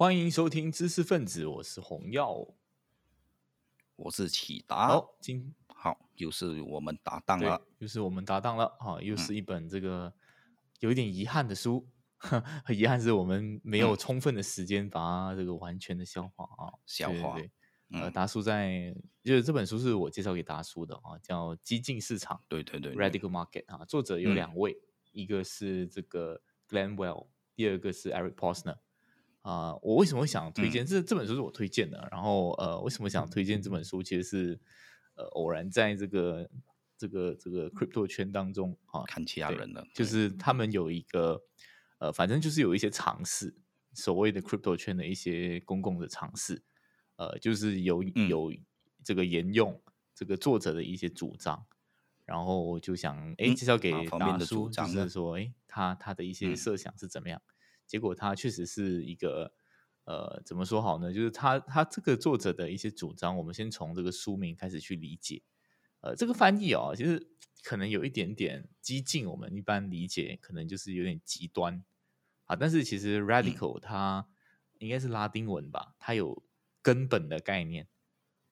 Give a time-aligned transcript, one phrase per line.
[0.00, 2.46] 欢迎收听知识分子，我是红耀，
[3.96, 4.90] 我是启达。
[4.90, 9.02] 好，今好，又是我们搭档了，又是我们搭档了啊！
[9.02, 10.14] 又是一本这个
[10.78, 11.84] 有一点遗憾的书，
[12.16, 17.36] 很遗憾是我们没有充分的时间把它这个完全的消化啊，消化。
[17.90, 18.94] 呃，达叔在
[19.24, 24.80] 就是这本书是我介绍给达叔的啊，叫《激进市场》，对对对，Radical Market 啊，作者有两位，
[25.10, 27.26] 一个是这个 Glenn Well，
[27.56, 28.76] 第二个是 Eric Posner。
[29.48, 30.84] 啊，我为什么会想推荐？
[30.84, 34.02] 这这本书是我推荐的，然后呃，为什么想推荐这本书？
[34.02, 34.60] 其实是
[35.14, 36.50] 呃偶然在这个
[36.98, 41.40] 这个这个 crypto 圈当中啊，看其他人的，就是他们有一个
[41.96, 43.56] 呃，反正就是有一些尝试，
[43.94, 46.62] 所谓的 crypto 圈的一些公共的尝试，
[47.16, 48.52] 呃，就是有有
[49.02, 49.80] 这个沿用
[50.14, 51.64] 这个作者的一些主张，
[52.26, 57.40] 然后就想哎介绍给大叔，就是说哎他他的一些设想是怎么样。
[57.88, 59.50] 结果他确实是一个，
[60.04, 61.10] 呃，怎么说好呢？
[61.10, 65.42] 就是他他这个作者的一些主张，我们先从这个书名开始去理解。
[66.00, 67.30] 呃，这个翻译哦，其实
[67.64, 71.82] 可能有一点点激进，我们一般理解可能就是有点极端
[72.44, 72.54] 啊。
[72.54, 74.28] 但是其实 radical 它
[74.78, 76.44] 应该是拉丁文吧，它有
[76.82, 77.88] 根本的概念。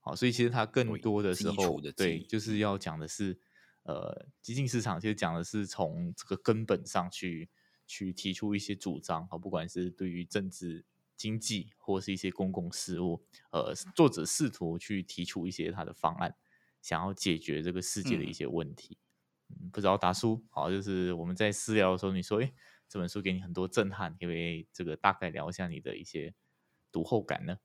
[0.00, 3.38] 好，所以其实它更多的时候，对，就是要讲的是，
[3.82, 7.50] 呃，激进市场其实讲的是从这个根本上去。
[7.86, 10.84] 去提出一些主张啊，不管是对于政治、
[11.16, 16.36] 经济或是一些公共事务，呃，作者试图去提出一些他的方案，
[16.82, 18.98] 想要解决这个世界的一些问题。
[19.48, 22.52] 嗯，不知道达叔，好，就是我们在私聊的时候，你说，哎，
[22.88, 26.34] 这本书给你很多震撼，可不可以这个大概聊一下你的一些
[26.90, 27.58] 读后感呢？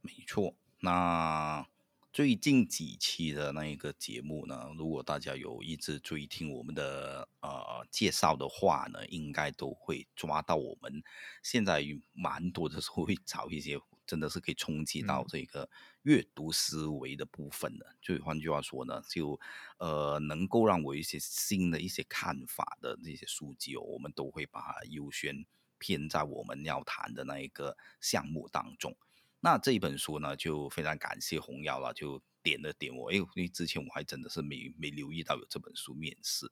[0.00, 1.68] 没错，那。
[2.10, 11.02] 最近几期的那一个节目呢，如果大家有一直追听我们的呃介绍的话呢，应该都会抓到我们
[11.42, 15.68] 现在蛮多的时候会找一些真的是可以冲击到这个
[16.02, 17.86] 阅读思维的部分的。
[18.00, 19.38] 就换句话说呢，就
[19.76, 25.44] 呃能够让我一些新的一些看法的那些书籍哦，我们都会把它优先
[25.78, 28.96] 偏在我们要谈的那一个项目当中。
[29.40, 36.50] 那这一本书呢，就非常感谢红耀了，就点了点我，哎，因为之前我还真的是没没留意到有这本书面世。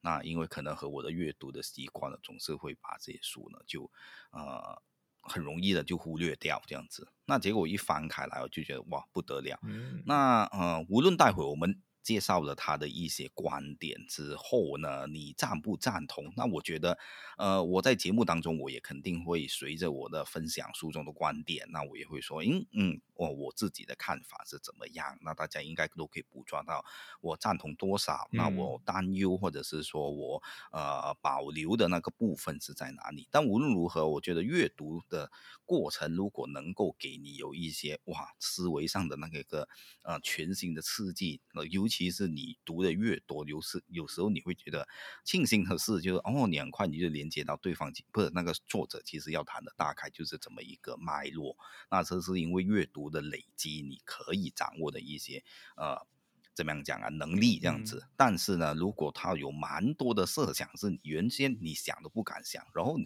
[0.00, 3.90] 那因为可能和我的阅读的习惯呢，总是会把这些书呢，就
[4.30, 4.82] 呃
[5.22, 7.08] 很容易的就忽略掉这样子。
[7.26, 9.58] 那结果一翻开来，我就觉得哇不得了。
[10.06, 11.82] 那呃，无论待会我们。
[12.02, 16.32] 介绍了他的一些观点之后呢，你赞不赞同？
[16.36, 16.98] 那我觉得，
[17.36, 25.18] 呃，我在节目当中我也肯定会随着我的分享书中的观点，那我也会说，嗯嗯，我我自己的看法是怎么样？
[25.22, 26.84] 那大家应该都可以捕捉到
[27.20, 33.28] 我赞同多少，那我担忧或者是说我呃保留的那个部分是在哪里？
[33.30, 35.30] 但无论如何，我觉得阅读的
[35.66, 39.68] 过程如果能够给你有一些哇思维上的那个个
[40.02, 44.86] 呃全新的刺激，呃尤其是你读的越多，有时有时候你会觉得
[45.24, 51.56] 庆幸的是，就是哦，你很快你就连接到对方，不是那个作者其实要谈的大概就是这么一个脉络。
[51.90, 55.42] 那这是因为阅读的累积，你可以掌握的一些
[55.76, 56.06] 呃，
[56.54, 58.06] 怎么样讲啊，能力这样子。
[58.16, 62.96] 但是呢，如果他有蛮多的设想是你原先你想都不敢想，然后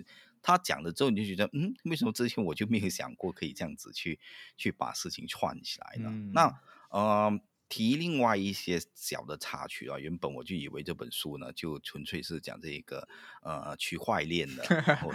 [0.42, 4.20] 他讲了之后，你就觉得嗯，为什么之前我就没有想过可以这样子去
[4.58, 6.10] 去把事情串起来呢？
[6.34, 7.40] 那呃。
[7.68, 13.08] 提另外一些小的插曲啊，原本我就以为这本书呢，就纯粹是讲这个
[13.42, 14.62] 呃区块链的，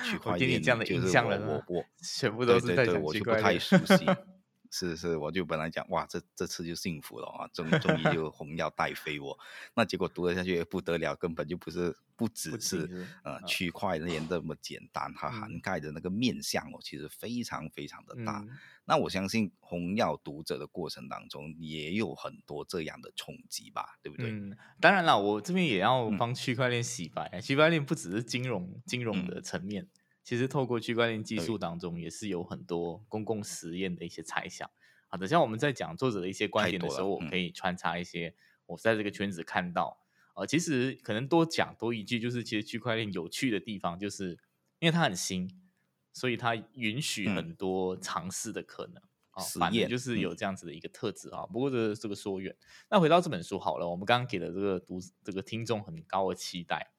[0.03, 4.05] 区 块链就是我我我全部都是在我就不太熟悉。
[4.71, 9.37] 是是，我就本来讲哇，这这次就幸福了啊，终终于就红要带飞我。
[9.73, 18.45] 那结果读了下去不得了，根本就不是不只是呃区块链这么简单，它涵盖的那个面向哦，其实非常非常的大。
[18.85, 24.31] 那我相信红药读者的过程当中也有很多这样的冲击吧，对不对？
[24.31, 27.41] 嗯，当然了，我这边也要帮区块链洗白。
[27.41, 29.87] 区块链不只是金融金融的层面。
[30.29, 34.69] 其实透过区块链技术当中，也是有很多公共实验的一些猜想。
[35.07, 38.35] 好的，像我们在讲作者的一些观点的时候，我可以穿插一些
[38.67, 40.05] 我在这个圈子看到。
[40.35, 44.37] 呃，其实可能多讲多一句，就是其实区块链有趣的地方，就是
[44.77, 45.49] 因为它很新，
[46.13, 49.01] 所以它允许很多尝试的可能
[49.31, 49.41] 啊。
[49.59, 51.47] 反正就是有这样子的一个特质啊。
[51.47, 52.55] 不过这这个说远，
[52.91, 56.91] 那回到这本书好了，我们刚刚给了这个读这个听众很高的期待。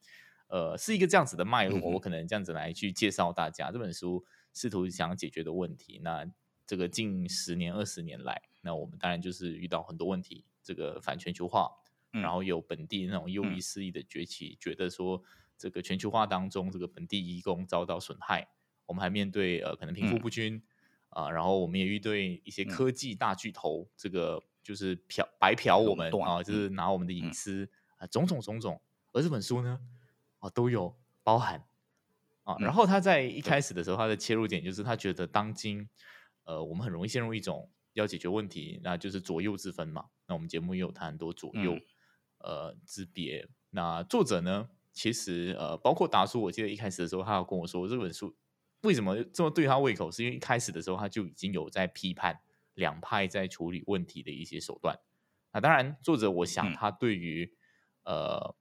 [0.50, 6.00] 呃，是一个这样子的脉络，我可能这样子来去介绍大家这本书试图想解决的问题。
[6.02, 6.26] 那
[6.66, 11.70] 这个近十年、二十年来，那我们当然就是遇到很多问题，这个反全球化，
[12.10, 15.22] 然后有本地那种优异势力的崛起，觉得说
[15.56, 18.48] 这个全球化当中，这个本地移工遭到损害，
[18.86, 20.60] 我们还面对呃可能贫富不均
[21.10, 27.68] 啊，然后我们也遇对一些科技大巨头，这个就是嫖白嫖我们啊，就是拿我们的隐私
[27.98, 28.80] 啊，种种种种。
[29.12, 29.80] 而这本书呢，
[30.40, 31.64] 啊都有包含
[32.42, 32.56] 啊。
[32.58, 35.88] 然后他在一开始的时候，他的切入点就是他觉得当今
[36.42, 40.06] 呃我们很容易陷入一种要解决问题，那就是左右之分嘛。
[40.26, 41.78] 那我们节目也有谈很多左右
[42.38, 43.48] 呃之别。
[43.70, 44.68] 那作者呢？
[44.92, 48.36] 其实，呃，包括达叔，我记得一开始的时候，他有跟我说，这本书
[48.82, 52.40] 为什么这么对他胃口，是因为一开始的时候他就已经有在批判
[52.74, 54.98] 两派在处理问题的一些手段。
[55.52, 57.54] 那当然，作者我想他对于
[58.02, 58.56] 呃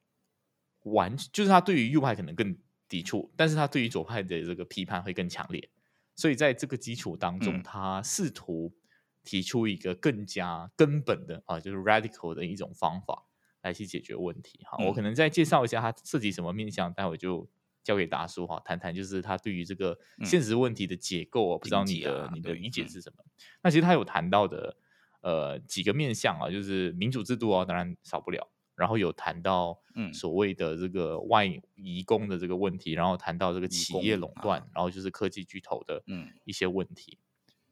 [0.84, 5.70] 完，就是他对于右派可能更抵触，但是他对于左派的这个批判会更强烈。
[6.16, 8.76] 所以在这个基础当中，他试图
[9.24, 13.26] 提出一个更加根本的啊，就是 radical 的一种方法。
[13.62, 17.46] 来去解决问题哈，我可能再介绍一下他涉及什么面向，待会就
[17.84, 23.26] 交给达叔哈，谈谈就是他对于这个现实问题的解构，不知道你的你的理解是什么？
[23.62, 24.78] 那其实他有谈到的
[25.20, 28.50] 呃几个面向啊，就是民主制度哦，当然少不了，
[28.80, 31.46] 然后有谈到嗯所谓的这个外
[31.76, 37.20] 移工的这个问题，然后谈到这个企业垄断，然后就是科技巨头的嗯一些问题。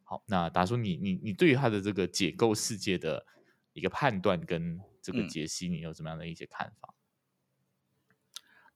[0.04, 3.26] 好，那达叔你你你对于他的这个解构世界的
[3.74, 4.80] 一个判断跟。
[5.00, 6.94] 这个解析你有怎么样的一些看法？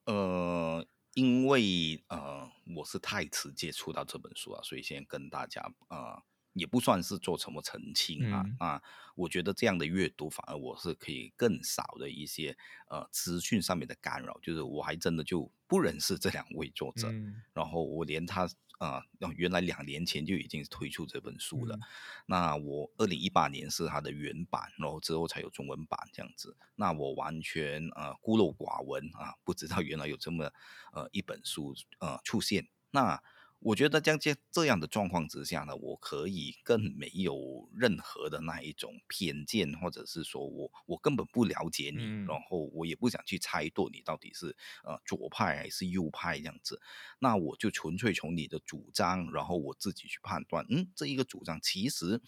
[0.04, 6.22] 呃，因为呃，我是太迟接触到这本书啊，所以先跟大家呃，
[6.54, 8.82] 也不算是做什么澄清啊啊，
[9.14, 12.56] 我觉得这样的阅读反而我是可以更少的一些
[12.88, 17.12] 呃资讯上面的干扰，就是我还真的就不认识这两位作者，
[17.52, 18.48] 然后我连他。
[18.78, 21.78] 啊，那原来两年前就已经推出这本书了。
[22.26, 26.56] 那我二零一八年是他的原版，然后之后才有中文版这样子。
[26.74, 30.50] 那我完全呃孤陋寡闻啊，不知道原来有这么
[30.92, 32.66] 呃一本书呃出现。
[32.90, 33.22] 那
[33.64, 46.80] 我觉得将这这样的状况之下呢，我可以更没有任何的那一种偏见，或者是说我我根本不了解你，然后我也不想去猜度你到底是呃左派还是右派这样子。
[47.20, 52.20] 那我就纯粹从你的主张，然后我自己去判断，嗯，这一个主张其实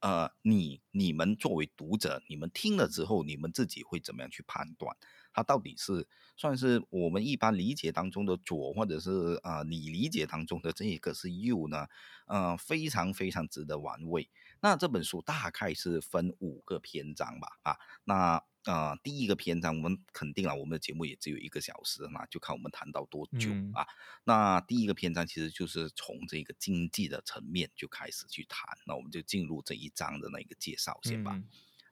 [0.00, 4.96] 呃你你们作为读者，你们听了之后，你们自己会怎么样去判断？
[5.32, 6.06] 它到底是
[6.36, 11.86] 算是我们一般理解当中的左，或者是啊你理解当中的这一个是右呢？
[12.26, 14.30] 呃，非常非常值得玩味。
[14.60, 23.86] 那这本书大概是分五个篇章吧，啊，那呃第一个篇章我们肯定了，我们的节目也只有一个小时，那就看我们谈到多久啊。
[24.24, 31.42] 那第一个篇章其实就是从这个经济的层面就开始去谈，那我们就进入这一章的那个介绍先吧。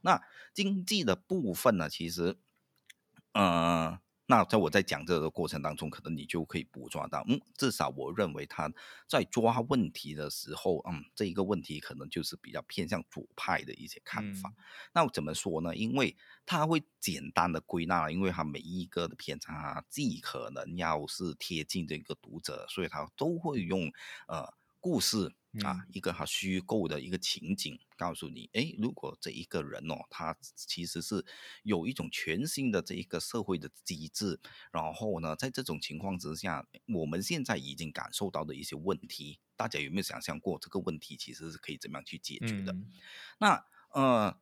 [0.00, 0.22] 那
[0.54, 2.38] 经济的部分呢，其实。
[3.32, 8.70] 嗯，那在我在讲这个过程当中，可能你就可以捕捉到，嗯，至少我认为他
[9.06, 14.52] 在抓问题的时候，嗯，这一个问题可能就是比较偏向左派的一些看法。
[14.92, 15.76] 那怎么说呢？
[15.76, 23.90] 因为他会简单的归纳，因为他每一个的篇章既可能要是贴近这个读者，所以他都会用
[24.26, 25.34] 呃故事。
[25.64, 31.24] 啊，一个哈虚构的一个情景，告诉你，哎，如果这一个人哦，他其实是
[31.62, 34.38] 有一种全新的这一个社会的机制，
[34.70, 42.76] 然后呢，在这种情况之下，我们现在已经感受到的一些问题，大家有没有想象过这个问题其实是可以怎么样去解决的？
[43.38, 44.38] 那呃，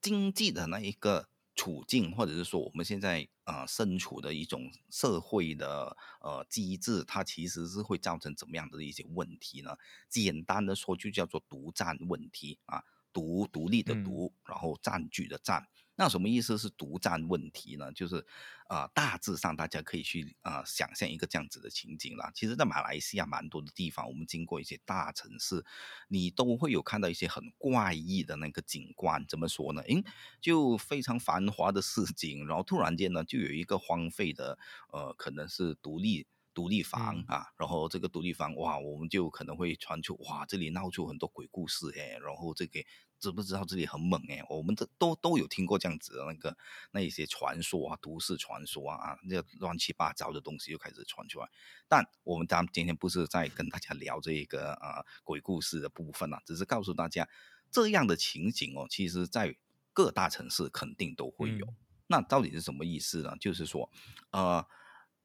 [0.00, 1.28] 经济的那一个。
[1.58, 9.76] 处境，或者是说我们现在呃身处的一种社会的呃机制，它其实是会造成怎么样的一些问题呢？
[10.08, 15.66] 简单的说，就叫做独占问题啊，独独立的独，然后占据的占。
[16.00, 17.90] 那什么意思是独占问题呢？
[17.92, 18.24] 就是，
[18.68, 22.30] 呃，大致上大家可以去呃想象一个这样子的情景啦。
[22.32, 25.64] 其实，在马来西亚蛮多的地方，我们经过一些大城市，
[26.06, 29.24] 你都会有看到一些很怪异的那个景观。
[29.26, 29.82] 怎么说呢？
[29.82, 30.04] 诶，
[30.40, 34.56] 就非常繁华的市井，然后突然间呢，就有一个荒废的，
[34.92, 37.46] 呃，可能是独立独立房啊。
[37.56, 42.84] 然后这个独立房，哇，我们就可能会传出，哇，这里闹出很多鬼故事诶，然后这个。
[43.20, 44.44] 知不知道这里很猛哎？
[44.48, 46.56] 我们这都都有听过这样子的那个
[46.92, 51.48] 那一些传说啊，都市传说啊啊，那乱七八糟的东西又开始传出来。
[51.88, 57.28] 但我们当今天不是在跟大家聊这个啊鬼故事的部分啊，只是告诉大家
[57.70, 59.56] 这样的情景哦，其实在
[59.92, 61.74] 各大城市肯定都会有。
[62.06, 63.36] 那到底是什么意思呢？
[63.40, 63.90] 就是说，
[64.30, 64.64] 呃，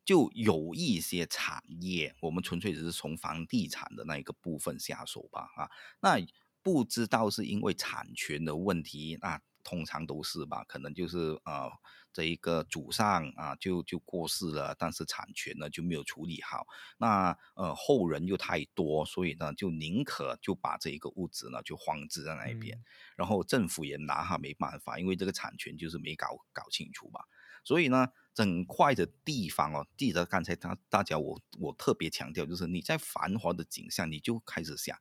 [0.04, 5.70] 就有一些产业，我们纯粹只是从房地产的那一个部分下手吧啊，
[6.00, 6.18] 那。
[6.64, 11.70] 不知道是因为产权的问题，那通常都是吧，可能就是呃。
[12.16, 16.68] 这一个祖上啊，就就过世了，但是产权呢就没有处理好，
[17.00, 22.80] 那呃后人又太多，所以呢就宁可就把这一个屋子呢就荒置在那一边，
[23.16, 27.20] 然后政府也拿他没办法，因为这个产权就是没搞搞清楚嘛，
[27.64, 34.96] 所以呢整块的地方哦，记得刚才大大家我我特别强调，就是你在繁华的景象，你就开始想。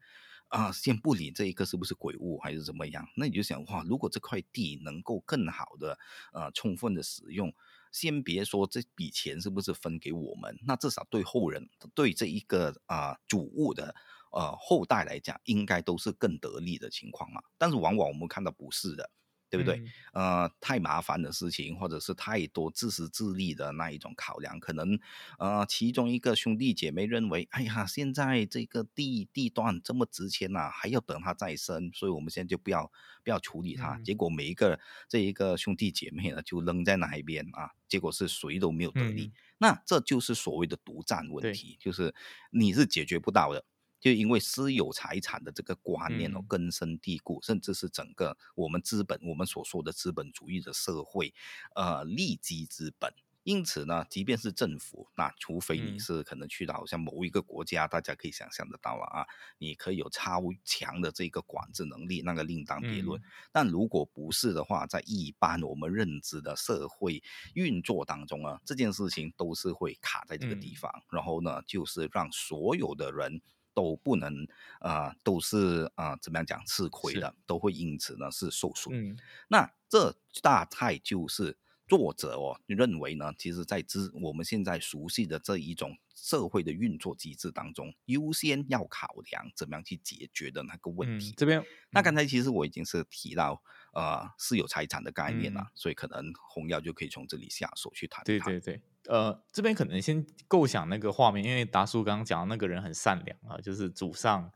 [0.53, 5.99] 啊，先不理这一个是不是鬼物还是怎么样，那你就想哇，如果这块地能够更好的
[6.35, 7.51] 呃充分的使用，
[7.91, 13.95] 先别说这笔钱是不是分给我们，那至少对后人对这一个啊主物的
[14.31, 17.43] 呃后代来讲，应该都是更得利的情况嘛。
[17.57, 19.11] 但是往往我们看到不是的。
[19.53, 19.83] 对不对？
[20.15, 24.99] 呃，太麻烦的事情，或者是太多自私自利的那一种考量，可能
[25.39, 32.91] 呃，其中一个兄弟姐妹认为，哎呀，现在这个地地段这么值钱呐，还要等它再生，所以我们现在就不要
[33.23, 33.99] 不要处理它。
[34.03, 39.31] 结果每一个这一个兄弟姐妹呢，就扔在那一边啊，结果是谁都没有得利。
[39.59, 42.15] 那这就是所谓的独占问题，就是
[42.51, 43.63] 你是解决不到的。
[44.03, 51.33] 就因为私有财产的这个观念哦根深蒂固，甚至是整个我们资本我们所说的资本主义的社会，
[51.77, 53.15] 呃利基资本。
[53.45, 59.27] 因此呢，即便是政府，那除非你是可能去到好像某一个国家，大家可以想象得到了啊，
[59.59, 63.21] 你可以有超强的这个管制能力，那个另当别论。
[63.51, 67.21] 但如果不是的话，在一般我们认知的社会
[67.55, 73.41] 运作当中啊，这件事情都是会卡在这个地方，然后呢，就是让所有的人。
[73.75, 74.47] 都不能
[74.81, 79.17] 啊，都是啊，怎么样讲吃亏的，都会因此呢是受损。
[79.49, 91.35] 那这大概就是作者哦认为呢，其实在之我们现在熟悉的这一种社会的运作机制当中，优先要考量怎么样去解决的那个问题。
[91.37, 93.63] 这边那刚才其实我已经是提到
[93.93, 98.25] 呃私有财产的概念了，所以可能红耀就可以从这里下手去谈。
[98.25, 98.81] 对对对。
[99.09, 104.49] 呃，这边可能先构想那个画面，因为达叔刚刚讲那个人很善良啊，就是祖上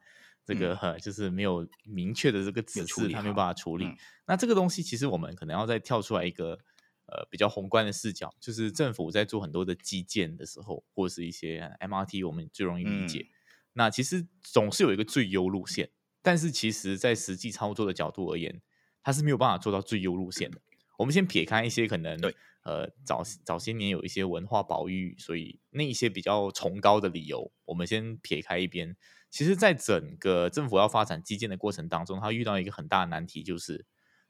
[0.44, 3.92] 这个就是没有明确的这个指示，他没有办法处理。
[4.26, 6.52] 那这个东西其实我们可能要再跳出来一个
[7.06, 13.26] 呃比较宏观的视角，就是政府在做很多的基建的时候，或者是一些 MRT，我们最容易理解。
[13.72, 15.90] 那其实总是有一个最优路线，
[16.22, 18.62] 但是其实在实际操作的角度而言，
[19.06, 20.60] 它是没有办法做到最优路线的。
[20.98, 22.34] 我们先撇开一些可能对。
[22.64, 28.96] 呃，早早些年有一些文化保育，所以那一些比较崇高的理由，我们先撇开一边。
[29.30, 33.86] 其实，在整个政府要发展基建的过程当中，它遇到一个很大的难题，就是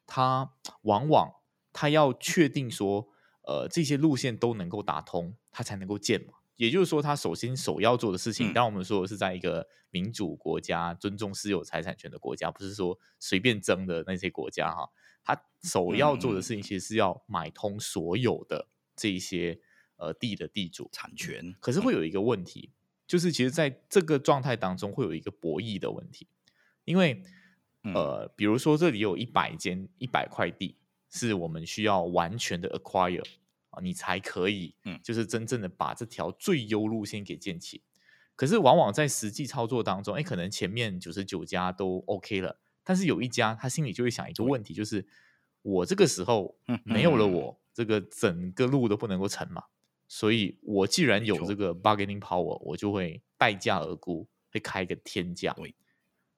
[0.06, 0.52] 它
[0.82, 1.32] 往往
[1.72, 3.08] 它要确定说，
[3.46, 6.34] 呃，这些路线都能够打通，它才能够建嘛。
[6.56, 14.88] 也就是说，他首先首要做的事情，当我们说的是在一个民主国家、尊重私有财产权的国家，不是说随便争的那些国家哈。
[15.22, 19.58] 他首要做的事情，其实是要买通所有的这一些
[19.96, 21.54] 呃地的地主产权。
[21.60, 22.70] 可是会有一个问题，
[23.06, 26.28] 就是其实在这个状态当中，会有一个博弈的问题。
[26.84, 27.22] 因为
[27.94, 30.76] 呃，比如说这里有一百间一百块地，
[31.10, 33.24] 是我们需要完全的 acquire
[33.76, 37.82] 啊，你才可以，嗯，就是真正的把这条最优路线给建起。
[38.34, 42.58] 可是往往在实际操作当中，哎，可能前面九十九家都 OK 了。
[42.82, 45.06] 但是有一家，他心里就会想一个问题，就是
[45.62, 49.64] 我这个时候没有了，我这个整个路都不能够成嘛。
[50.08, 55.52] 所以，我既然有这个 bargaining power，我就会待价而沽，会开个天价。
[55.54, 55.74] 对，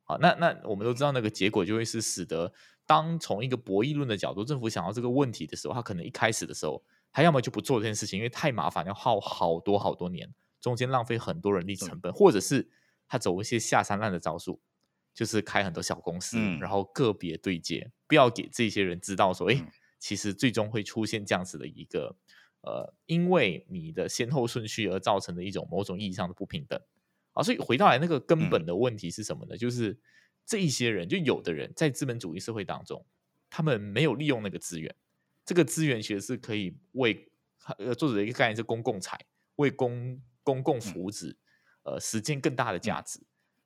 [0.05, 2.51] 好，那那我们都知道，那个结果就会是使得
[2.87, 12.69] 当从一个博弈论的角度，政府想到这个问题的时候，他可能一开始的时候，他要么就不做这件事情，因为太麻烦，要耗好多好多年，中间浪费很多人力成本，或者是
[13.07, 14.61] 他走一些下三滥的招数。
[15.15, 19.67] 就是开很多小公司，然后个别对接，不要给这些人知道说，哎，
[19.99, 22.15] 其实最终会出现这样子的一个，
[22.61, 26.81] 呃，因为你的先后顺序而造成的一种某种意义上的不平等
[27.33, 27.43] 啊。
[27.43, 29.57] 所以回到来那个根本的问题是什么呢？
[29.57, 29.99] 就是
[30.47, 33.05] 这一些人，就有的人在资本主义社会当中，
[33.51, 34.95] 他们没有利用那个资源，
[35.49, 37.27] 这个资源其实是可以为
[37.79, 39.19] 呃作者的一个概念是公共财，
[39.57, 41.35] 为公公共福祉，
[41.85, 43.19] 呃，实现更大的价值。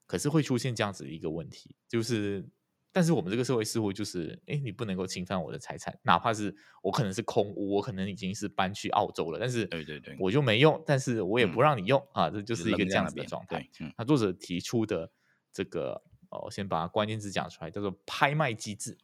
[0.06, 2.48] 可是会出现这样子的一个问题，就是，
[2.92, 13.68] 但是我们这个社会似乎就是，哎，你不能够侵犯我的财产，哪怕是我可能是空屋，我可能已经是搬去澳洲了，但是，对对对，我就没用，但是我也不让你用啊，这就是一个这样子的状态。
[13.98, 15.10] 那作者提出的
[15.52, 18.96] 这个，哦，我先把关键字讲出来，叫做拍卖机制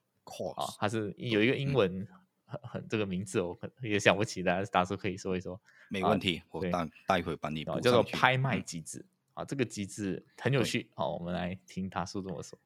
[0.56, 2.06] 啊，它是有一个英文
[2.48, 9.04] 很很这个名字我，也想不起来，大叔可以说一说，没问题，我待待会帮你叫做拍卖机制。
[9.34, 10.90] 啊，这个机制很有趣。
[10.94, 12.58] 好，我们来听大叔这么说。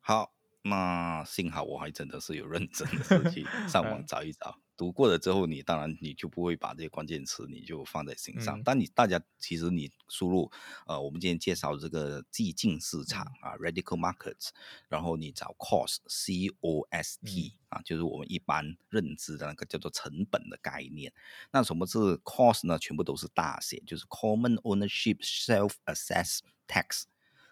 [0.00, 4.58] 好，那幸好我还真的是有认真的去上网 找一找。
[4.78, 8.62] 读过了之后，你当然你就不会把这些关键词你就放在心上。
[8.62, 10.48] 但你大家其实你输入
[10.86, 14.50] 呃，我们今天介绍这个寂静市场啊，radical markets，
[14.88, 21.12] 然后你找 cost c o s t 啊，就是我们一般认知的那个叫做成本的概念。
[21.50, 22.78] 那什么是 cost 呢？
[22.78, 27.02] 全部都是大写，就是 common ownership self assess tax。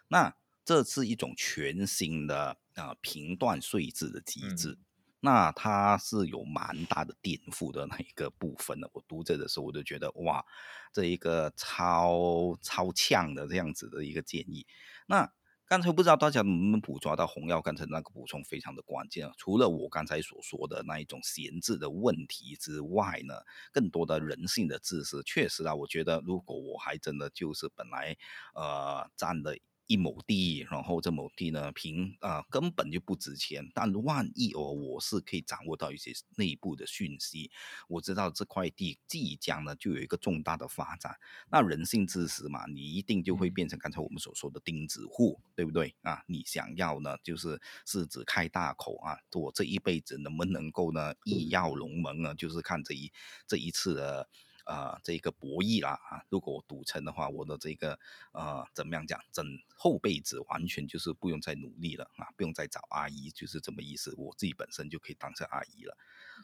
[0.07, 4.77] 那这是一种全新的啊评断税制的机制。
[5.19, 8.89] 那它是有蛮大的颠覆的那一个部分的。
[8.93, 10.45] 我读这的时候，我就觉得哇，
[10.93, 14.65] 这一个超超呛的这样子的一个建议。
[15.07, 15.31] 那
[15.65, 19.33] 刚才不知道大家能不能捕捉到红药刚才那个补充非常的关键啊。
[19.37, 23.33] 除了我刚才所说的那一种闲置的问题之外呢，
[23.73, 28.15] 更多的人性的知识，确实啊，我觉得如果我还真的就是本来
[28.53, 29.57] 呃占的。
[29.87, 33.67] 一亩地，然后这亩地呢，平啊根本就不值钱。
[33.73, 37.49] 但万一哦，我是可以掌握到一些内部的讯息，
[37.87, 41.15] 我知道这块地即将呢就有一个重大的发展。
[41.49, 46.21] 那人性知识嘛，你一定就会变成刚才我们所说的钉子户，对不对啊？
[46.27, 52.35] 你想要呢，就是狮子开大口啊，我这一辈子能不能够呢，意耀龙门呢？
[52.35, 53.11] 就是看这一
[53.47, 54.27] 这一次的。
[54.67, 57.97] 啊，这个博弈啦啊，如果我赌成的话，我的这个
[58.33, 65.97] 呃，怎么样讲，整后辈子完全就是不用再努力了啊，不用再找阿姨，就是这么意思，我自己本身就可以当成阿姨了。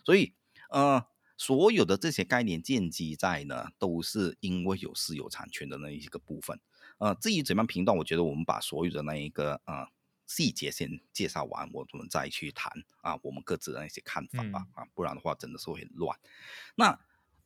[0.05, 0.33] 所以
[0.69, 6.57] 呃，所有的这些概念建基在呢，都是因为有私有产权的那一个部分。
[6.99, 9.85] 呃，至于怎么样评断，我觉得我们把所有的那一个呃
[10.25, 16.17] 细节先介绍完，我们再去谈啊，我们各自的那些看法吧啊，不然的话真的是会很乱。
[16.75, 16.97] 那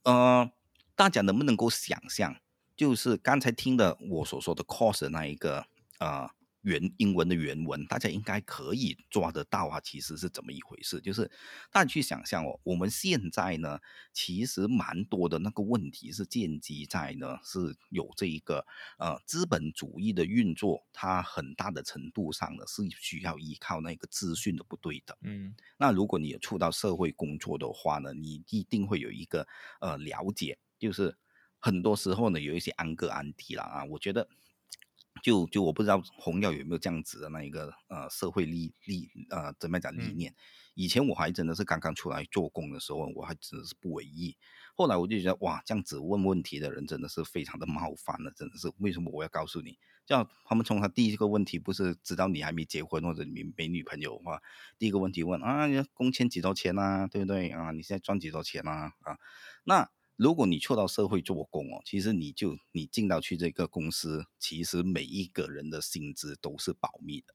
[0.03, 0.51] 呃。
[0.97, 2.35] 大家能不能够想象，
[2.75, 5.63] 就是刚才听的我所说的 course 那一个
[5.99, 6.27] 呃
[6.61, 10.99] 原英文的原文，大家应该可以抓得到啊，其实是怎么一回事？
[10.99, 11.29] 就是
[11.71, 13.79] 大家去想象哦，我们现在呢，
[14.11, 18.65] 其实蛮多的那个问题是建基在呢，是有这一个
[18.97, 25.15] 呃资本主义的运作，它很大的程度上呢是需要依靠那个资讯的不对等。
[25.21, 29.47] 嗯，那如果你有触到社会工作的话呢，你一定会有一个
[29.79, 30.57] 呃了解。
[30.79, 31.17] 就是
[31.59, 34.27] 很多时候呢，有一些安哥安迪了啊，我觉得
[35.23, 40.35] 就就我不知道红药有没有这样子的那一个呃社会理理呃怎么讲理念。
[40.75, 44.37] 以前我还真的是刚刚出来做工的时候，我还真的是不为意。
[44.75, 49.79] 后来我就觉得哇，这样子问问题的人真的是非常的冒犯了，真的是为什么我要告诉你？
[50.05, 54.39] 叫他们从他第一个问题不是知道你还没结婚或者你没女朋友的话，
[54.77, 57.07] 第一个问题问啊，工签几多钱啊？
[57.07, 57.71] 对不对啊？
[57.71, 58.93] 你现在赚几多钱啊？
[59.01, 59.17] 啊，
[59.63, 59.89] 那。
[60.17, 67.33] 如果你去到社会做工哦，其实你就你进到去这个公司，其实每一个人的薪资都是保密的。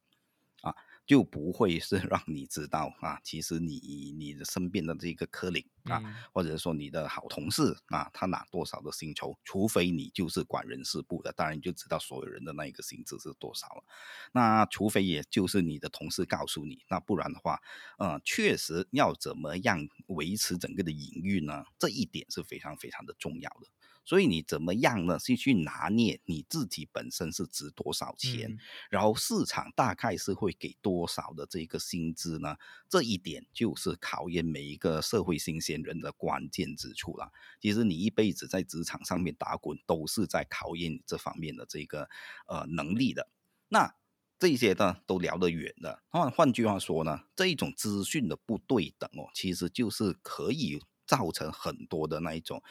[0.62, 0.74] 啊
[1.06, 6.00] 就不会是让你知道啊，其实你你的身边的这个科领啊，
[6.32, 13.84] 或者说你的好同事啊，他拿多少的薪酬，除非你就是管人事部的，当然你就知道所有人的那一个薪资是多少了。
[14.32, 17.60] 那除非也就是你的同事告诉你，那不然的话，
[17.98, 21.64] 呃，确实要怎么样维持整个的营运呢？
[21.78, 23.66] 这一点是非常非常的重要的。
[24.04, 25.18] 所以你怎么样呢？
[25.18, 28.58] 是去拿捏你自己本身是值多少钱，
[28.90, 32.56] 然后市场大概是会给多少的这个薪资呢？
[32.88, 37.30] 这一点就是考验每一个社会新鲜人的关键之处了。
[37.60, 42.08] 其实你一辈子在职场上面打滚，都是在考验这方面的这个
[42.48, 43.28] 呃能力的。
[43.68, 43.94] 那
[44.38, 46.02] 这些呢都聊得远了。
[46.08, 50.82] 换换句话说呢，这一种资讯的不对等哦，其实就是可以。
[51.12, 52.62] 造成很多的那一种，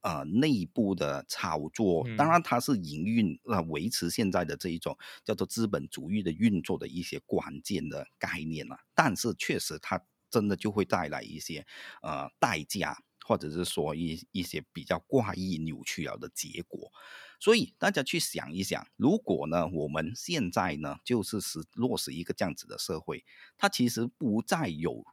[0.00, 8.78] 呃，内部的操作，当然它是营运呃维持现在的这一种叫做资本主义的运作的一些关键的概念了。
[8.94, 11.66] 但是确实它真的就会带来一些
[12.00, 16.90] 呃代价，或者是说一一些比较怪异扭曲了的结果。
[17.38, 23.26] 所以大家去想一想，如果呢我们现在呢就是实落实一个这样子的社会，
[23.58, 25.04] 它其实不再有。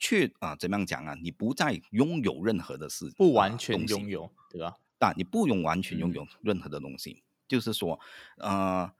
[0.00, 1.14] 却啊，怎么样讲啊？
[1.22, 4.74] 你不再拥有任何的事，不完全拥有，对吧？
[4.98, 8.00] 但你不用完全拥有任何的东西，就是说，
[8.38, 8.90] 呃，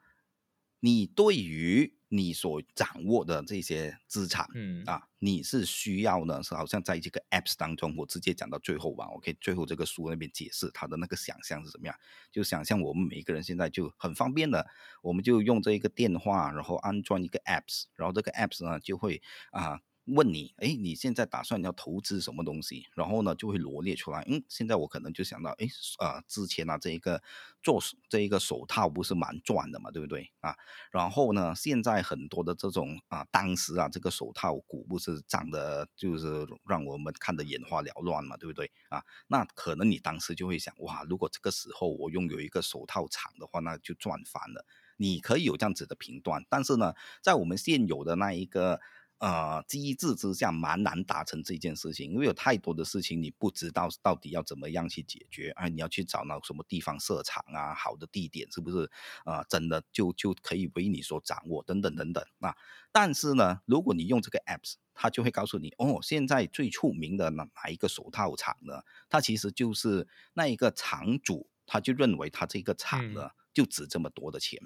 [0.80, 9.06] 你对于你所掌握的这些资产，嗯啊，你是需要呢，是好像在这个 apps 当中，我直接讲到最后吧。
[9.06, 11.96] OK，最后这个书那边解释他的那个想象是怎么样，
[12.30, 14.66] 就想象我们每一个人现在就很方便的，
[15.00, 19.80] 我们就用这一个电话，然后安装一个 apps，然后这个 apps 呢就会啊。
[20.06, 22.86] 问你，哎，你现在打算要投资什么东西？
[22.94, 24.24] 然后呢，就会罗列出来。
[24.26, 25.66] 嗯，现在我可能就想到，哎，
[25.98, 27.22] 啊，之前啊，这一个
[27.62, 30.56] 做这一个手套不是蛮赚的嘛，对不对啊？
[30.90, 39.04] 然后呢，现在很多的这种啊，当时啊，这个手套股不是涨的，就是让我们看得眼花缭乱嘛，对不对啊？
[39.28, 44.64] 那可能你当时就会想，哇，如果这个时候我拥有一个手套厂的话，那就赚翻了。
[44.96, 48.80] 你可以有这样子的评断，但是呢，在我们现有的那一个。
[49.20, 55.68] 呃，机制之下蛮难达成这件事情，因为有太多的事情你不知道到底要怎么样去解决啊！
[55.68, 58.90] 你要去找那什么地方设厂啊，好的地点是不是
[59.26, 59.44] 啊？
[59.44, 62.56] 真的就就可以为你所掌握等等等等啊！
[62.90, 68.82] 但是呢，如果你用这个 apps，它就会告诉你哦，现在最出名的哪哪一个手套厂呢？
[69.10, 74.58] 它其实就是那一个厂主，他就认为他这个厂呢就值这么多的钱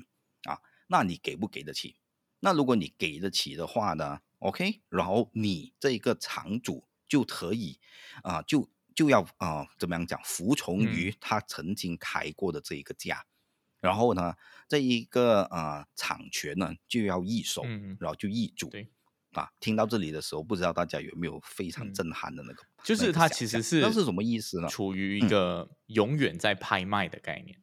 [0.44, 1.96] 啊，那你给不给得起？
[2.38, 7.80] 那如果你给得起的话呢？OK，然后你这个场主就可以
[8.22, 13.24] 啊，就就要啊，怎么样讲，服从于他曾经开过的这一个价，
[13.80, 14.34] 然后呢，
[14.68, 17.64] 这一个啊产权呢就要易手，
[17.98, 18.68] 然后就易主。
[18.68, 18.90] 对
[19.32, 22.62] 啊，听到这里的时候，不知道大家有没有非常震撼的那个？
[22.84, 24.68] 就是它其实是那是什么意思呢？
[24.68, 27.60] 处于一个永远在拍卖的概念。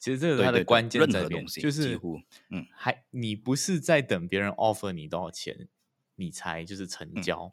[0.00, 5.68] 其实这个它的关键在边，就是几乎嗯，还你不是在等别人 offer 你多少钱。
[6.22, 7.50] 你才就是成交，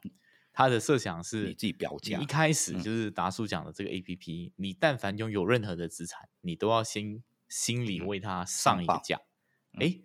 [0.52, 2.20] 他的设想是你自己标价。
[2.20, 9.20] 一开始就是达叔讲的这个 A P P，你但凡拥有任何的资产，你都要先心里为它上一个价。
[9.80, 9.98] 哎，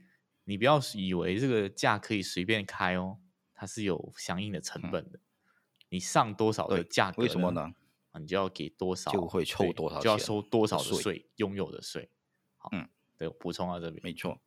[0.45, 3.19] 你不要以为这个价可以随便开哦，
[3.53, 5.19] 它是有相应的成本的。
[5.89, 7.71] 你上多少的价格，为什么呢？
[8.19, 12.09] 你就要给多少，就会抽多少，就要收多少的税，拥有的税。
[12.57, 14.41] 好，嗯，对，补充到这边，没错。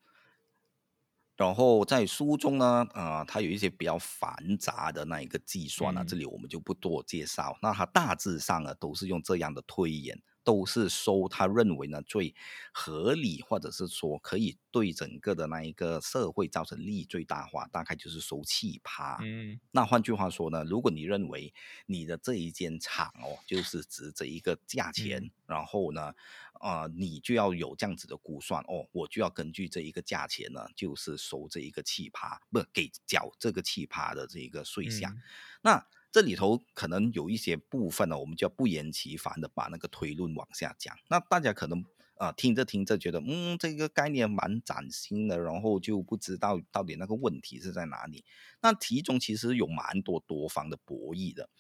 [1.39, 7.57] 然后在书中呢，呃，它有一些比较繁杂的那一个计算呢，这里我们就不多介绍。
[7.63, 10.21] 那它大致上呢，都是用这样的推演。
[10.49, 12.35] 都是收他认为呢最
[12.73, 19.19] 合理，或者是说可以对整个的那一个社会造成利益最大化，大概就是收气趴。
[19.21, 21.53] 嗯，那换句话说呢，如果你认为
[21.85, 26.15] 你的这一间厂哦，就是值这一个价钱，然后呢，
[26.63, 35.15] 呃，你就要有这样子的估算哦，我就要根据这一个价钱呢，就是收这一个气趴，不给缴这个气趴的这一个税项。
[35.61, 40.97] 那这里头可能有一些部分呢，我们就要不厌其烦的把那个推论往下讲。
[41.09, 41.85] 那大家可能
[42.17, 48.25] 啊听着听着觉得，嗯，这个概念蛮崭新的，然后就不知道到底那个问题是在哪里。
[48.63, 51.51] 那其中其实有蛮多多方的博弈的。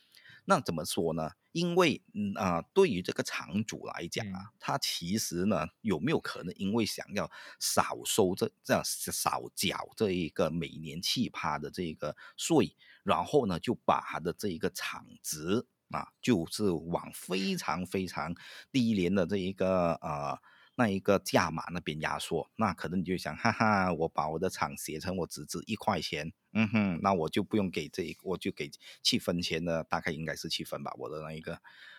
[0.47, 1.33] 那怎么说呢？
[1.53, 7.31] 因为嗯啊，对于这个厂主来讲啊，他其实呢有没有可能因为想要
[7.61, 12.75] 少收这这样少缴这一个每年奇葩的这个税？
[13.09, 18.35] 然后呢，就把它的这一个产值啊，就是往非常非常
[18.71, 20.39] 低廉的这一个呃
[20.75, 22.51] 那一个价码那边压缩。
[22.57, 28.71] 那可能你就想，哈哈，我把我的厂写成我只值一块钱，嗯哼，那我就不用给这一，我就给
[29.03, 31.59] 七分钱的，大概应该是七分吧，我的那一个。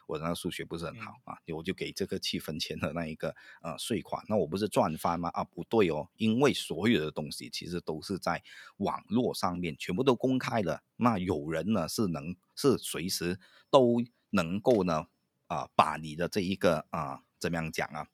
[0.09, 5.29] 我那数学不是很好啊，我就给这个七分钱的那一个呃税款，那我不是赚翻吗？
[5.35, 8.41] 啊，不对哦，因为所有的东西其实都是在
[8.77, 15.05] 网络上面全部都公开了，那有人呢是能是随时都能够呢
[15.45, 18.07] 啊把你的这一个啊怎么样讲啊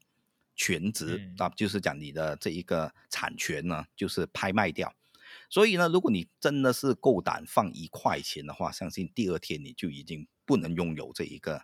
[0.53, 4.93] 全值啊就是讲你的这一个产权呢就是拍卖掉，
[5.49, 11.63] 所以呢如果你真的是够胆放一块钱的话，相信第二天你就已经不能拥有这一个。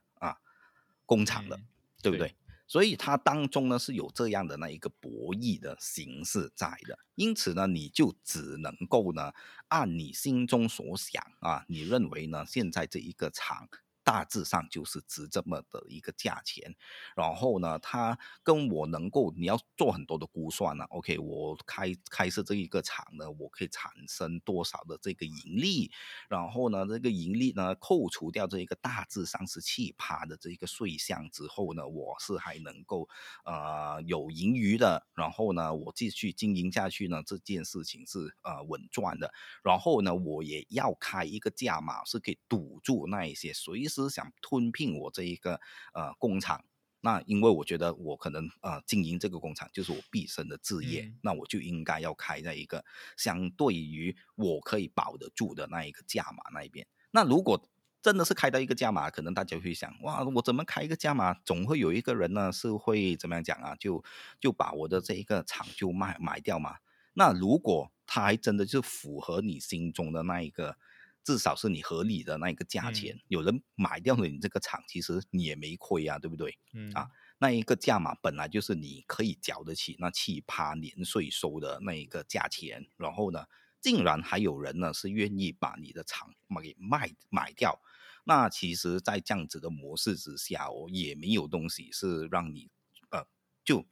[1.12, 1.60] 工厂的，
[2.02, 2.34] 对不对？
[2.68, 9.34] 所以它当中呢是有这样的那一个博弈的形式在的，因此呢，你就只能够呢
[9.68, 13.68] 按你心中所想啊，你认为呢现在这一个厂。
[14.04, 16.76] 大致上就是值这么的一个价钱，
[17.16, 20.84] 然后呢，它跟我能够你要做很多的估算呢。
[20.86, 25.92] OK，我开开设这一个厂呢，我可以产生多少的这个盈利？
[26.28, 33.08] 然后呢，这个盈利呢，扣除掉这一个大致上是奇葩的这一个税项之后呢，我是还能够
[33.46, 35.06] 呃有盈余的。
[35.14, 39.32] 然后呢，我继续经营下去呢，这件事情是呃稳赚的。
[39.64, 43.91] 然后呢，我也要开一个价码，是可以堵住那一些随。
[43.92, 45.60] 是想吞并我这一个
[45.94, 46.64] 呃工厂，
[47.02, 52.86] 那因为我觉得我可能呃经营这个工厂就是我毕生的志业，那我就应该要开在一个
[53.18, 56.88] 相对于我可以保得住的那一个价码那一边。
[57.12, 57.68] 那如果
[58.02, 63.76] 真的是开到一个价码，可能大家会想，哇，我怎么开一个价码，总会有一个人呢是会怎么样讲啊？
[63.76, 64.04] 就
[64.40, 66.78] 就把我的这一个厂就卖买掉嘛。
[67.14, 70.78] 那如果他还真的就符合你心中的那一个。
[71.24, 73.20] 至少是你合理的那一个价钱。
[73.28, 76.58] 有人买掉了你这个厂，其实你也没亏啊，对不对？
[76.74, 83.46] 嗯啊，那一个价码本来就是你可以缴得起那七趴年税收的那一个价钱，然后呢，
[83.80, 87.82] 竟然还有人呢是愿意把你的厂给卖买掉。
[88.24, 92.70] 那其实，在这样子的模式之下，哦，也没有东西是让你
[93.10, 93.26] 呃
[93.66, 93.84] 就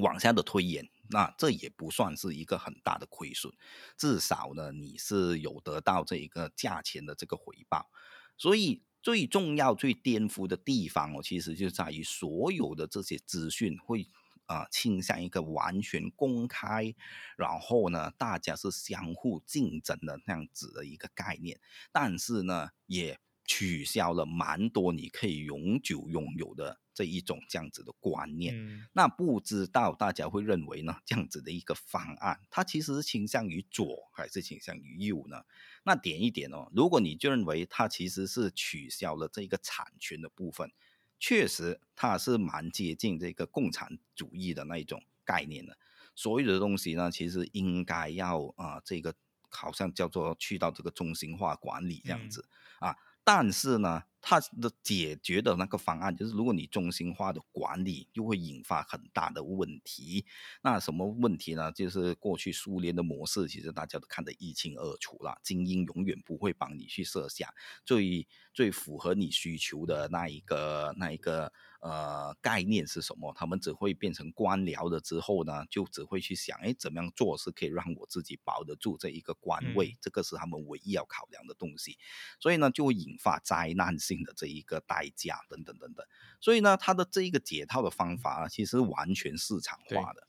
[0.00, 0.88] 往下的推演。
[1.10, 3.52] 那这也不算是一个很大的亏损，
[3.96, 7.90] 至少呢，你是有得到这一个价钱的这个回报。
[8.36, 14.08] 所以最重要、最颠覆的地方哦，其实就在于所有的这些资讯会
[14.46, 16.94] 啊倾向一个完全公开，
[17.36, 21.60] 然后呢，大家是相互竞争的那样子的一个概念。
[21.92, 28.54] 但是呢，也取消了蛮多你可以永久拥有的这一种这样子的观念。
[28.56, 30.96] 嗯那不知道大家会认为呢？
[31.04, 35.44] 这样子的一个方案，它其实是倾向于左还是倾向于右呢？
[35.82, 40.70] 那点一点哦，如果你就认为它其实是取消了这一个产权的部分，
[41.18, 45.76] 确实它是蛮接近这个共产主义的那一种概念的。
[46.14, 49.14] 所有的东西呢，其实应该要啊、呃这个
[49.50, 52.96] 好像叫做去到这个中心化管理这样子、啊。
[53.24, 60.24] 但是呢，它的解决的那个方案就是，如果你中心化的管理，就会引发很大的问题。
[60.62, 61.70] 那什么问题呢？
[61.72, 65.38] 就是过去苏联的模式，其实大家都看得一清二楚了。
[65.42, 67.52] 精英永远不会帮你去设想
[67.84, 73.30] 最最符合你需求的那一个那一个呃概念是什么？
[73.36, 79.88] 他们只会变成官僚了之后呢，就只会去想，哎，怎么样做是可以让我自己保得住这一个官位？
[79.88, 81.98] 嗯这个是他们唯一要考量的东西。
[82.40, 86.06] 所以呢，就会引发灾难性的这一个代价等等等等。
[86.40, 90.28] 所以呢，它的这一个解套的方法啊，其实完全市场化的。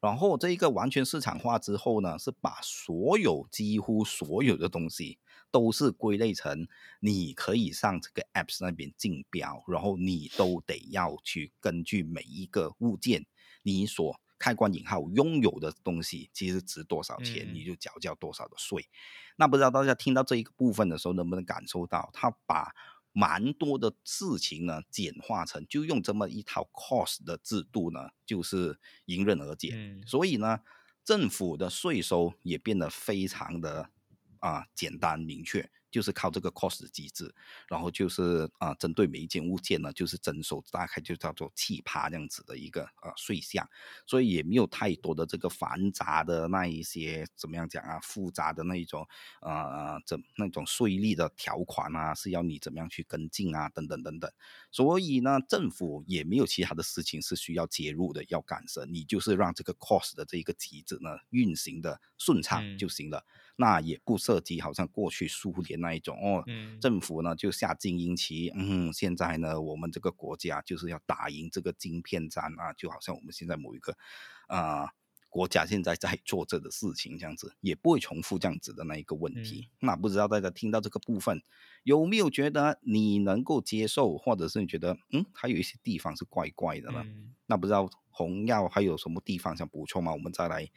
[0.00, 5.20] 然后这一个完全市场化之后呢，是把所有几乎所有的东西
[5.52, 6.66] 都是归类成
[6.98, 13.26] 你可以上这个 apps 那边竞标，然后你都得要去根据每一个物件
[13.62, 18.88] 你所开关引号拥有的东西，其实值多少钱，嗯你就缴交多少的税。
[19.36, 22.74] 那不知道大家听到这一个部分的时候，能不能感受到他把
[23.12, 29.70] 蛮多的事情呢简化成就用这么一套 cost 的制度呢，就是迎刃而解。
[29.74, 30.60] 嗯所以呢，
[31.04, 33.90] 政府的税收也变得非常的
[34.40, 37.32] 啊、简单明确，就是靠这个 cost 机制，
[37.68, 43.68] 然后就是啊、针对每一件物件呢，就是征收大概就叫做气趴这样子的一个呃税项，
[44.06, 49.06] 所以也没有太多的这个繁杂的那一些怎么样讲啊，复杂的那一种
[49.42, 54.32] 呃怎那种税率的条款啊，是要你怎么样去跟进啊，等等等等。
[54.70, 63.22] 所以呢，政府也没有其他的事情是需要介入的，要干涉，你就是让这个 cost 的这一个机制呢运行的顺畅嗯就行了。
[63.56, 73.92] 那也不涉及好像过去苏联那一种哦，嗯政府呢就下精英旗，嗯，现在呢我们这个国家就是要打赢这个晶片战啊，就好像我们现在某一个
[74.48, 74.88] 啊、呃
[75.32, 79.70] 国家现在在做这个事情，这样子也不会重复这样子的那一个问题。
[79.80, 81.42] 那不知道大家听到这个部分
[81.84, 87.02] 有没有觉得你能够接受，或者是你觉得嗯还有一些地方是怪怪的呢？
[87.06, 90.12] 嗯那不知道红药还有什么地方想补充吗？
[90.12, 90.68] 我们再来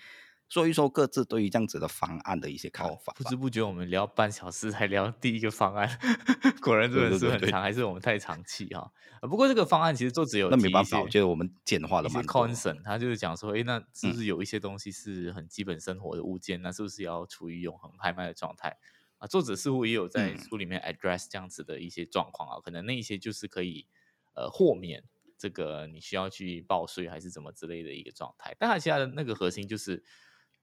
[0.48, 3.18] 说一说各自对于这样子的方案的一些看哦法，吧。
[3.18, 6.00] 不知不觉我们聊半小时才聊第一个方案，
[6.62, 9.28] 果然真的对对对对是很长，还是我们太长气哈、啊？
[9.28, 12.48] 不过这个方案其实作者有那没办法，我觉得我们简化了一些蛮多。
[12.48, 18.78] concern，他就是讲说，哎，那是不是有一些东西是很基本生活的物件，那是不是要处于永恒拍卖的状态
[19.18, 19.26] 啊？
[19.28, 23.88] 作者似乎也有在嗯书里面 address 这样子的一些状况啊，可能那一些就是可以
[24.36, 25.04] 呃豁免
[25.38, 30.04] 这个你需要去报税还是怎么之类的一个状态，但他其他的那个核心就是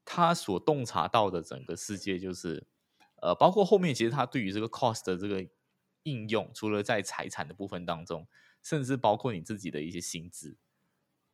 [0.05, 2.67] 他所洞察到的整个世界就是
[3.21, 5.49] 呃，包括后面其实他对于这个 cost 的这个
[6.03, 8.27] 应用，除了在财产的部分当中，
[8.63, 10.57] 甚至包括你自己的一些薪资。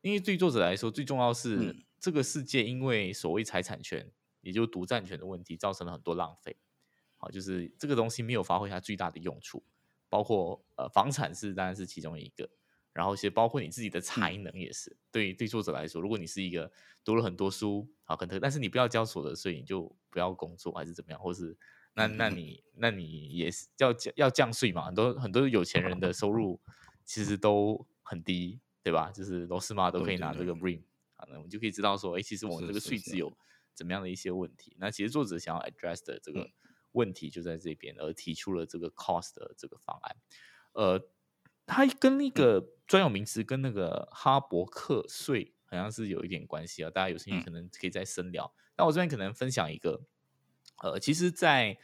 [0.01, 6.55] 因为对作者来说，最重要是、嗯这个世界因为所谓财产权，也就是独占权的问题，造成了很多浪费。
[7.17, 9.61] 好，就是这个东西没有发挥它最大的用处，
[10.07, 12.49] 包括呃房产是当然是其中一个，
[12.99, 14.97] 然后其实包括你自己的才能也是。
[15.09, 16.69] 对对作者来说，如果你是一个
[17.01, 21.57] 读了很多书，啊，可能但是你不要交所得税，你就不要工作还是怎么样，或是
[21.93, 24.83] 那那嗯你那你也是要降要降税嘛？
[24.83, 26.59] 很多很多有钱人的收 入
[27.05, 29.11] 其实都很低，对吧？
[29.13, 30.81] 就是罗斯玛都可以拿这个 RIM
[31.15, 33.31] 啊，那我们就可以知道说，哎，其实我们这个税制有
[33.73, 34.75] 怎么样的一些问题。
[34.77, 36.51] 那其实作者想要 address 的这个嗯
[36.91, 40.17] 问题就在这边，而提出了这个 cost 的这个方案。
[40.73, 40.99] 呃，
[41.69, 47.45] 它跟那个专有名词跟那个哈伯克税好像是有一点关系啊，大家有兴趣嗯。
[47.45, 48.51] 可能可以再深聊。
[48.75, 50.01] 那我这边可能分享一个，
[50.81, 51.77] 呃，其实，在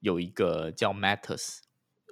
[0.00, 1.60] 有一个叫 Matters，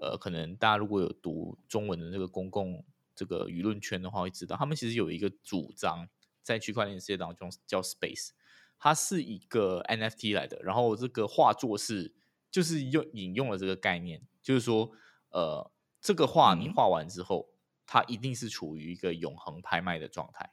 [0.01, 6.09] 呃，可能大家如果有读中文的那个公共这个舆论圈的话，会知道他们其实有一个主张
[6.43, 8.31] 在区块链世界当中叫 Space，
[8.79, 12.15] 它是一个 NFT 来的，然后这个画作是
[12.51, 14.93] 就是用引用了这个概念，就是说，
[15.31, 17.49] 呃，这个画你画完之后，
[17.87, 20.51] 它一定是处于一个永恒拍卖的状态，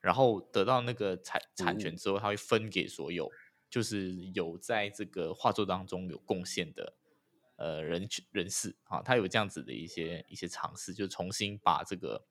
[0.00, 3.30] 然后得到那个产产权之后，它会分给所有。
[3.70, 6.94] 就是有在这个画作当中有贡献的
[7.56, 12.22] 呃人人士啊，他有这样子的一些一些尝试，就重新把这个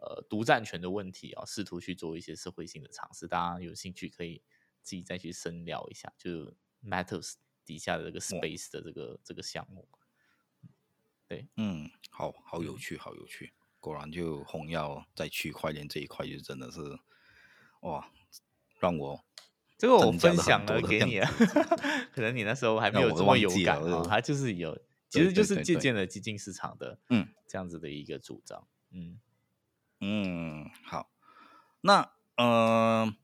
[0.00, 3.28] 呃独占权的问题啊，试图去做一些社会性的尝试。
[3.28, 4.40] 大家有兴趣可以
[4.80, 7.34] 自己再去深聊一下，就 Matters
[7.66, 9.86] 底下的这个 Space 的这个这个项目。
[11.28, 13.52] 对，嗯，好好有趣，好有趣。
[13.78, 16.98] 果然，就红药在区块链这一块，就真的是
[17.82, 18.10] 哇，
[18.80, 19.24] 让我。
[19.76, 21.30] 这个我分享了给你啊，
[22.12, 24.02] 可能你那时候还没有这么有感啊。
[24.02, 24.76] 他就是有，
[25.08, 29.20] 其实就是借鉴了基金市场的，嗯，这样子的一个主张，嗯
[30.00, 31.12] 嗯，好，
[31.82, 33.14] 那呃，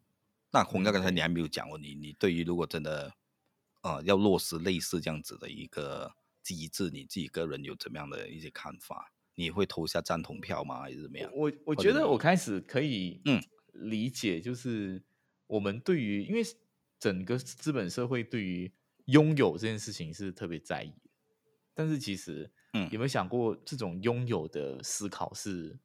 [0.52, 3.14] 那洪哥刚才你还没有讲过，你你对于如果真的
[3.80, 6.14] 呃要落实类似这样子的一个
[6.44, 9.12] 机制，你自己个人有怎么样的一些看法？
[9.34, 10.82] 你会投下赞同票吗？
[10.82, 11.28] 还是怎么样？
[11.34, 15.02] 我我觉得我开始可以嗯理解，就是。
[15.46, 16.40] 我们对于，因为
[16.98, 18.72] 整个资本社会对于
[19.04, 20.90] 拥有这件事情是特别在意，
[21.74, 25.78] 但是其实，嗯，有没有想过，这种拥有的思考是，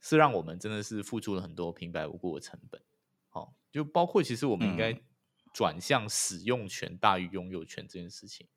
[0.00, 2.82] 是让我们真的是付出了很多平白无故的成本。
[3.28, 5.00] 好，就包括其实我们应该
[5.54, 8.48] 转向使用权大于拥有权这件事情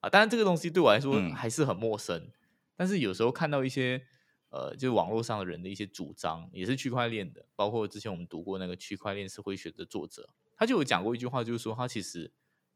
[0.00, 0.10] 啊。
[0.10, 2.30] 当然，这个东西对我来说还是很陌生，
[2.76, 4.06] 但是有时候看到一些。
[4.52, 12.32] 呃，就是网络上的人的一些主张，也是区块链的，包括之前我们读过那个区块链社会学的作者，他就有讲过一句话，就是说他其实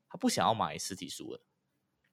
[0.09, 1.41] 他不想要买实体书了，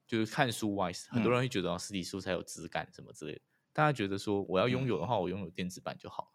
[0.08, 6.34] 就是看书 wise，很多人会觉得实体书才有质感什么之类的，大家觉得说我要拥有的话，我拥有电子版就好，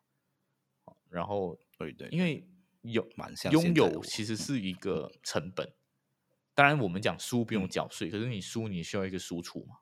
[1.09, 2.49] 然后对对，因为
[2.83, 5.69] 有蛮像拥有其实是一个成本，
[6.57, 9.77] 当然我们讲书不用缴税，可是你书你需要一个输出嘛，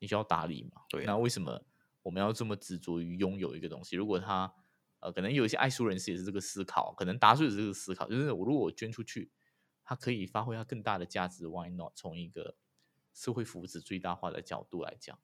[0.00, 1.62] 你需要打理嘛，对，那为什么？
[2.02, 4.50] 我们要这么执着于拥有一个东西，如果他
[5.00, 9.30] 呃，可能有一些爱书人士也是这个思考，可能达叔也是这个思考，就是我如果我捐出去，
[9.84, 11.92] 它可以发挥它更大的价值，Why not？
[11.94, 12.56] 从一个
[13.12, 15.18] 社会福祉最大化的角度来讲，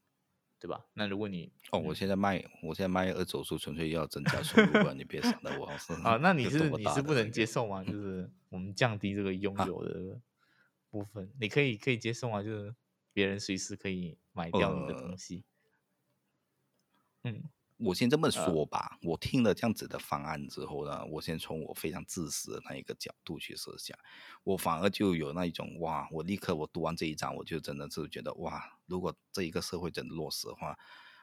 [0.59, 0.85] 对吧？
[0.93, 7.83] 那如果你哦，我现在卖，我现在卖二手书，纯粹要增加收入，你别想到我是 啊，那你 是你是不能接受吗？
[7.83, 10.21] 就是我们降低这个拥有的
[10.93, 12.43] 部分，你可以可以接受吗？
[12.43, 12.75] 就是
[13.15, 15.45] 别人随时可以买掉你的东西。
[17.23, 17.45] 嗯，
[17.79, 18.99] 我先这么说吧。
[19.03, 23.99] 我听了这样子的方案之后呢，我先从我非常自私的那一个角度去设想，
[24.45, 30.79] 我反而就有那一种哇，我立刻我读完这一章，我就真的是觉得哇，如果这一个社会真的落实的话。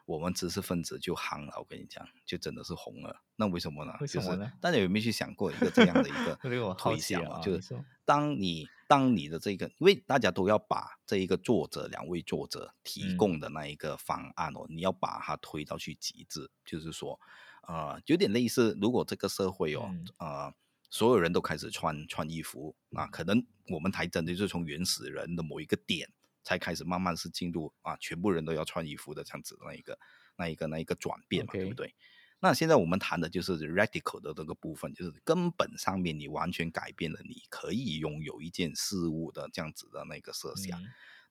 [0.05, 3.21] 我们知识分子就夯了，我跟你讲，就真的是红了。
[3.36, 3.95] 那为什么呢？
[4.01, 4.51] 为什么呢？
[4.60, 6.34] 大家有没有去想过一个这样的一个
[6.73, 7.39] 推想啊？
[7.41, 17.19] 就是当你当你的这个，因为大家都要把这一个作者两位作者提供的那一个方案哦，你要把它推到去极致，就是说，
[17.67, 20.52] 呃，有点类似，如果这个社会哦，呃，
[20.89, 26.12] 所有人都开始穿穿衣服啊，可能我们才真的就是从原始人的某一个点。
[26.41, 29.99] 才开始慢慢是进入啊，全部人都要穿衣服的这样子的那一个、
[30.36, 31.93] 那一个、那一个转变嘛，对不对？
[32.39, 40.82] 那现在我们谈的就是 radical 的这个部分，就是根本上面你完全改变了你可以拥有一件事物的这样子的那个设想。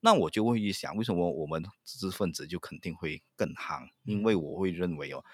[0.00, 3.88] 那我就会去想，为什么我们知识分子就肯定会更夯？
[4.04, 5.24] 因为我会认为哦，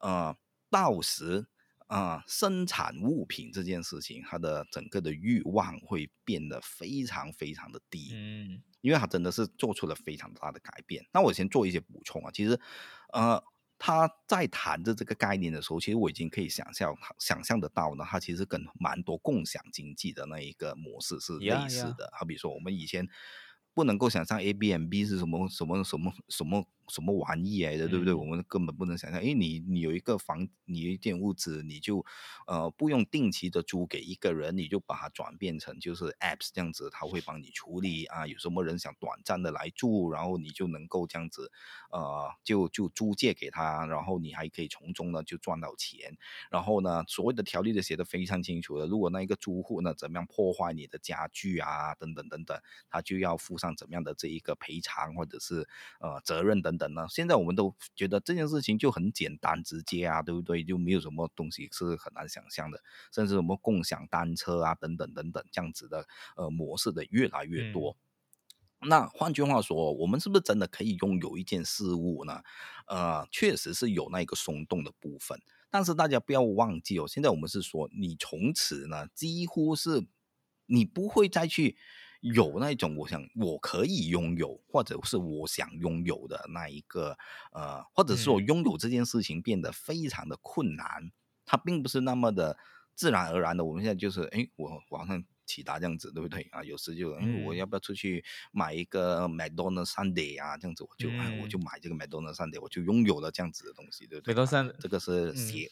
[0.00, 0.36] 呃，
[0.68, 1.46] 到时
[1.86, 8.10] 啊，生产物品这件事情，它的整个的欲望会变得非常非常的低。
[8.12, 8.62] 嗯。
[8.82, 11.04] 因为它真的是做出了非常大的改变。
[11.12, 12.58] 那我先做一些补充啊，其实，
[13.12, 13.42] 呃，
[13.80, 22.10] 他在谈的这个概念的时候，其实我已经可以想象想象得到呢，他其实跟蛮多共享经济的那一个模式是类似的。
[22.12, 23.08] 好比说，我们以前
[23.72, 26.66] 不能够想象 A B M B 是什么什么什么什么。
[26.90, 28.12] 什么玩意来的，对不对？
[28.12, 29.22] 我们根本不能想象。
[29.22, 32.04] 因为，你你有一个房，你有一间屋子，你就
[32.48, 38.26] 呃不用定期的租给一个人，你就把它转变成就是 apps 这样子，他会帮你处理啊。
[38.26, 41.52] 有什么人想短暂的来住，然后你就能够这样子，
[41.92, 46.16] 呃，就就租借给他，然后你还可以从中呢就赚到钱。
[46.50, 52.58] 然后呢，所谓的条例都写的非常清楚的，如果那一个租户呢怎么样破坏你的家具啊，等等等等，
[52.88, 55.68] 他就要负上怎么样的这一个赔偿或者是
[56.00, 56.70] 呃责任等。
[56.70, 57.06] 等呢？
[57.08, 60.64] 现在我们都觉得这件事情就很简单直接啊，对不对？
[60.64, 62.80] 就没有什么东西是很难想象的，
[63.12, 66.06] 甚至什么共享单车啊，等等等等这样子的
[66.36, 67.96] 呃模式的越来越多。
[68.82, 72.42] 那换句话说，我们是不是真的可以拥有一件事物呢？
[72.86, 80.06] 呃，确实是有那个松动的部分，但是大家不要忘记哦，现在我们是说，你从此呢，几乎是
[80.64, 81.76] 你不会再去
[82.20, 87.16] 有那种我想我可以拥有，或者是我想拥有的那一个
[87.52, 91.10] 呃，或者是我拥有这件事情变得非常的困难，
[91.44, 92.56] 它并不是那么的
[92.94, 93.64] 自然而然的。
[93.64, 95.24] 我们现在就是，哎，我网上。
[95.46, 96.62] 起达这样子对不对啊？
[96.62, 100.56] 有时就嗯，我要不要出去买一个 McDonald Sunday 啊？
[100.56, 101.08] 这样子我就
[101.42, 105.68] 我就买这个 McDonald Sunday，我就拥有了这样子的东西，对不对？McDonald 这个是血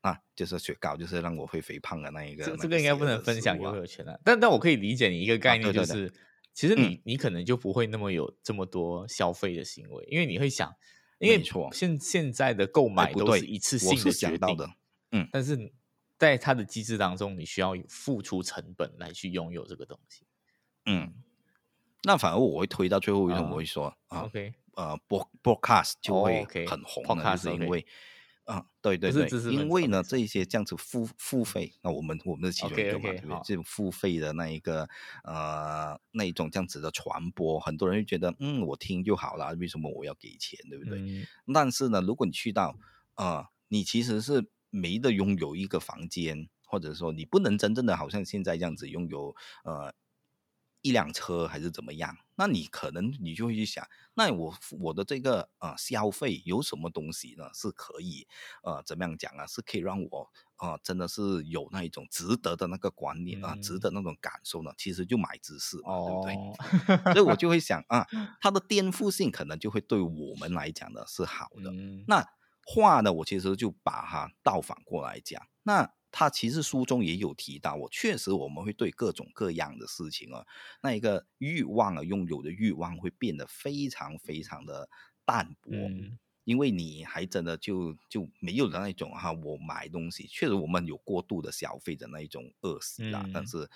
[0.00, 2.56] 啊，就是雪糕，就是让我会肥胖的那一个。
[2.56, 6.12] 这个应该不能分享拥有权了，但但我可以理解你一个概念，就是。
[6.52, 10.74] 其实你你可能就不会那么有这么多消费的行为，因为你会想，
[11.18, 14.70] 因为现现在的购买都是一次性的决定的，
[15.12, 15.72] 嗯，但是。
[16.20, 20.26] 在它的机制当中，你需要付出成本来去拥有这个东西。
[20.84, 21.14] 嗯，
[22.02, 27.86] 那反而我会推到最后一种，我会说啊，OK，呃播，broadcast 就会很红的，就是因为，
[28.50, 33.40] 啊，对对对，因为呢，这一些这样子付付费，那我们我们的其中一个嘛，对不对？
[33.44, 34.88] 这种付费的那一个
[35.24, 41.26] 呃那一种这样子的传播，很多人就觉得，嗯，我听就好了，为什么我要给钱，对不对？
[41.54, 42.76] 但是呢，如果你去到，
[43.16, 44.50] 呃，你其实是。
[44.72, 49.34] 没得拥有一个房间，或者说你不能真正的好像现在这样子拥有
[49.64, 49.92] 呃
[50.82, 52.16] 一辆车还是怎么样？
[52.36, 57.50] 那你可能你就会去想，那我我的这个呃消费有什么东西呢？
[57.52, 58.26] 是可以
[58.62, 59.46] 呃怎么样讲啊？
[59.46, 64.72] 是可以让我啊真的是有那一种值得的那个观念啊，值得那种感受呢？
[64.78, 67.12] 其实就买知识嘛，对不对？
[67.12, 68.06] 所以我就会想啊，
[68.40, 71.72] 它的颠覆性可能就会对我们来讲呢是好的。
[72.06, 72.26] 那。
[72.66, 75.42] 话呢，我其实就把它倒反过来讲。
[75.64, 80.44] 那他其实书中也有提到，我确实我们会对各种各样的事情啊，
[80.82, 84.88] 那一个欲望啊，拥有的欲望会变得非常非常的
[85.24, 85.70] 淡薄，
[86.44, 93.68] 因为你还真的就就没有的那种哈，我买东西确实我们有过度的消费的那一种恶习啦，但是。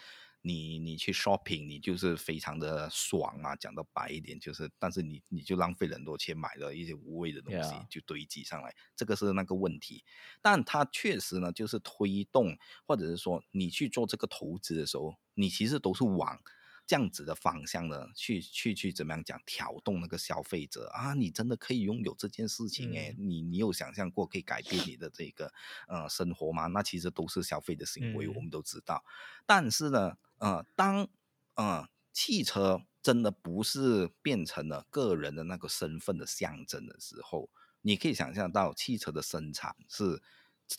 [0.47, 3.57] 你你去 shopping，你就是非常的爽啊！
[3.57, 10.05] 讲的白一点，就是，但是你你就浪费了很多钱买了一些无谓的东西，就堆积上来，这个是那个问题。
[10.43, 12.55] 但它确实呢，就是推动，
[12.87, 16.39] 或者是说你去做这个投资的时候，你其实都是往。
[16.87, 25.53] 这样子的方向呢，去去去怎么样讲，挑动那个消费者啊，你真的可以拥有这件事情诶，你你有想象过可以改变你的这个
[25.89, 26.67] 呃生活吗？
[26.67, 29.03] 那其实都是消费的行为，我们都知道。
[29.47, 31.09] 但是呢，呃，当
[31.55, 37.49] 呃汽车真的不是变成了个人的那个身份的象征的时候，
[37.81, 40.23] 你可以想象到汽车的生产是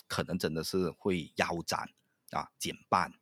[0.08, 1.90] 可能真的是会腰斩
[2.30, 3.14] 啊，减半。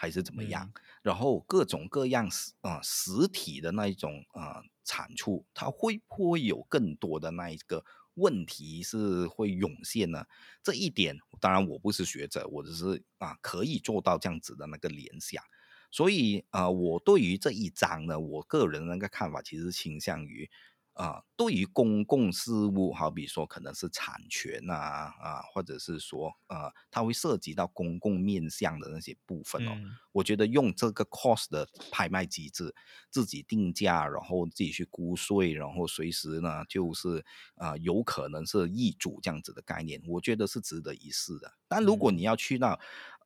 [0.00, 0.72] 还是怎么样？
[1.02, 7.84] 然后各种各样实啊实体的那一种啊产出，它会不会有更多的那一个
[8.14, 10.24] 问题是会涌现呢？
[10.62, 15.44] 这一点当然我不是学者，我只是啊可以做到这样子的那个联想。
[15.90, 20.48] 所以啊，我对于这一章呢，我个人那个看法其实倾向于。
[20.94, 29.78] 啊，对于公共事务，好比说可能是产权啊啊，或者是说呃，它会涉及到公共面向的那些部分哦。
[30.12, 32.74] 我觉得用这个 cost 的拍卖机制，
[33.10, 37.24] 自己定价，然后自己去估税，然后随时呢就是
[37.54, 41.54] 啊，有可能是易主这样子的概念，我觉得是值得一试的。
[41.68, 42.78] 但如果你要去到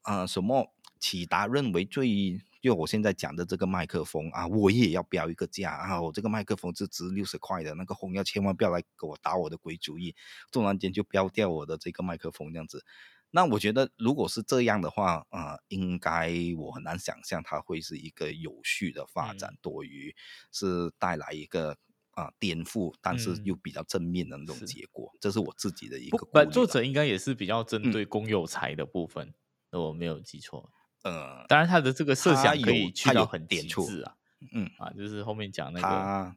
[0.03, 0.73] 啊什么
[1.05, 6.01] 启达认为最就我现在讲的这个麦克风啊，我也要标一个价啊！
[6.01, 10.15] 我这个麦克风是值六十块的，那个红要千万不要来给我打我的鬼主意，
[10.51, 12.87] 突然间就标掉我的这个麦克风这样子。
[13.33, 20.17] 那我觉得如果是这样的话啊，应该我很难想象它会是一个有序的发展，多于
[20.51, 21.77] 是带来一个
[22.13, 25.13] 啊颠覆，但是又比较正面的那种结果。
[25.21, 26.27] 这是我自己的一个。
[26.33, 29.35] 本，作者应该也是比较针对公有财的部分，
[29.71, 30.73] 我没有记错。
[31.05, 34.17] 呃，当然，他的这个设想可以去到很点处啊，
[34.53, 36.37] 嗯啊，就是后面讲那个，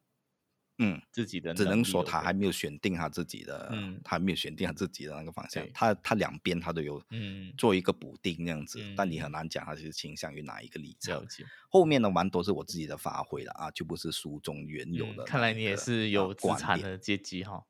[0.79, 11.25] 嗯，自己的，只能说他还没有选定他自己的，嗯，他还没有选定他自己的那个方向，他他两边他都有，嗯，做一个补丁那样子，但你很难讲他是倾向于哪一个立场。
[11.69, 15.23] 后面的蛮多是我自己的发挥了啊，就不是书中原有的。
[15.23, 17.63] 看来你也是有资产的阶级哈。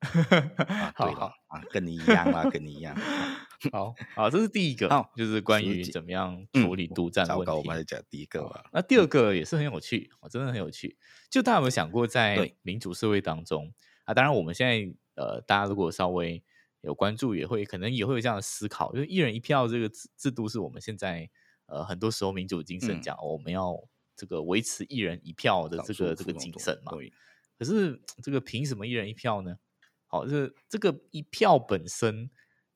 [0.96, 2.96] 对了啊，跟你一样啊，跟你一样。
[3.72, 7.52] 好 好，这是第一个，就是关于怎么样处理独占问题。
[7.52, 8.64] 我们讲第一个吧。
[8.72, 10.96] 那第二个也是很有趣，真的很有趣。
[11.28, 13.72] 就大家有没有想过，在民主社会当中
[14.04, 16.42] 啊，当然我们现在呃，大家如果稍微
[16.82, 21.28] 有关注，也会可能也会有这样的思考，就是一人一票这个制制度是我们现在
[21.66, 23.76] 呃很多时候民主精神讲我们要
[24.14, 26.92] 这个维持一人一票的这个这个精神嘛。
[27.58, 29.58] 可是这个凭什么一人一票呢？
[30.10, 32.30] 好，这这个一票本身，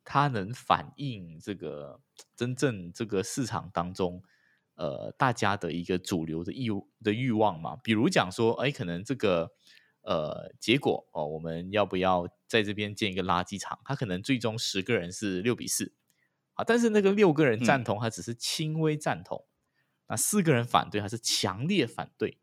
[0.04, 2.00] 它能反映这个
[2.36, 4.22] 真正这个市场当中，
[4.74, 6.68] 呃，大家的一个主流的欲
[7.02, 7.76] 的欲望嘛。
[7.76, 9.50] 比如讲说，哎，可能这个
[10.02, 13.80] 呃结果哦，我们要不要在这边建一个垃圾场？
[13.84, 15.94] 它可能最终十个人是六比四，
[16.52, 19.46] 啊，但是那个六个人赞同，他只是轻微赞同，
[20.06, 22.38] 那四个人反对，还是强烈反对。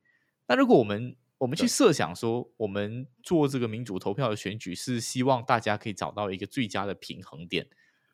[0.47, 7.67] 那如果我们我们去设想说，我们做这个民主投票的选举是希望大家可以找到一个最佳的平衡点。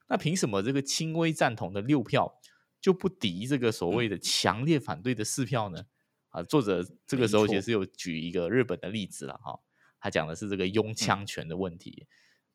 [0.07, 2.39] 那凭什么这个轻微赞同的六票
[2.79, 5.85] 就不敌这个所谓的强烈反对的四票呢？
[6.29, 9.59] 啊，作者这个时候其实有举一个日本的例子了哈，
[9.99, 12.05] 他讲的是这个拥枪权的问题。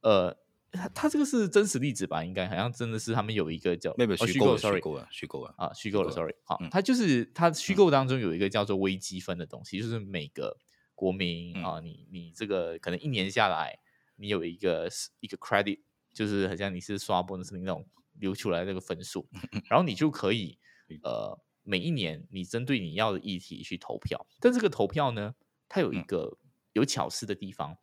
[0.02, 0.36] 呃，
[0.72, 2.24] 他他这个是真实例子吧？
[2.24, 3.92] 应该好像真的是他们有一个叫
[4.24, 6.34] 虚构，sorry，虚构了，虚构了啊，虚构了，sorry。
[6.44, 10.56] 好，他就是他虚构当中有一个叫做微积分的东西，就是每个
[10.94, 13.80] 国民啊，你你这个可能一年下来，
[14.14, 15.80] 你有一个一个 credit，
[16.14, 17.84] 就是好像你是刷 bonus 那种
[18.20, 19.28] 流出来那个分数，
[19.68, 20.56] 然后你就可以
[21.02, 24.24] 呃每一年你针对你要的议题去投票。
[24.38, 25.34] 但这个投票呢，
[25.68, 26.38] 它有一个
[26.74, 27.76] 有巧思的地方，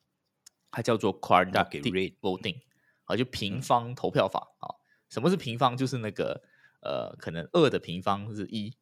[0.71, 2.61] 它叫做 quadratic voting。
[3.07, 4.75] 啊，就平方投票法啊？
[5.09, 5.75] 什么是平方？
[5.75, 6.43] 就是那个
[6.81, 8.73] 呃，可能二的平方是一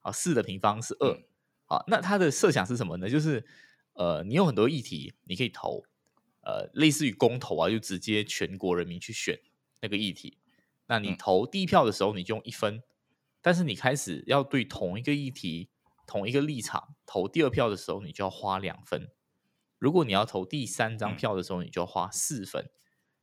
[0.00, 1.22] 啊，四的平方是二
[1.66, 1.84] 啊。
[1.88, 3.10] 那它的设想是什么呢？
[3.10, 3.44] 就是
[3.94, 5.84] 呃，你有很多议题，你可以投
[6.42, 9.38] 呃，类似于公投啊，就直接全国人民去选
[9.80, 10.38] 那个议题。
[10.86, 12.78] 那你投第一票的时候，你就用一分；
[13.42, 15.70] 但是你开始要对同一个议题、
[16.06, 19.08] 同一个立场投第二票的时候，你就要花两分。
[19.78, 22.70] 如果你要投第三张票的时候，你就要花四分。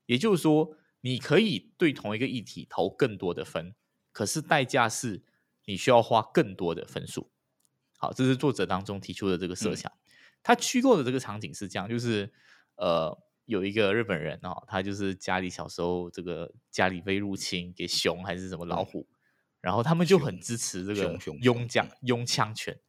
[0.05, 3.73] 也就是说，你可以对同一个议题投更多的分，
[4.11, 5.23] 可是代价是
[5.65, 7.31] 你需要花更多的分数。
[7.97, 9.91] 好，这是作者当中提出的这个设想。
[10.43, 12.33] 他虚构的这个场景是这样：，就是
[12.75, 19.07] 呃，有一个日本人哦，他就是家里小时候这个家里被入侵，给熊还是什么老虎，
[19.61, 22.79] 然后他们就很支持这个拥将拥枪权，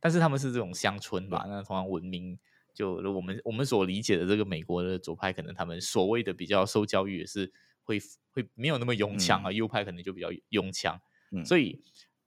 [0.00, 2.38] 但是他们是这种乡村吧，那同样文明。
[2.74, 7.52] 就我们我们所理解的这个美国的左派，可能他们所谓的比较受教育，也是
[7.82, 7.98] 会
[8.30, 9.52] 会没有那么拥枪啊。
[9.52, 11.00] 右派可能就比较拥枪，
[11.44, 11.82] 所以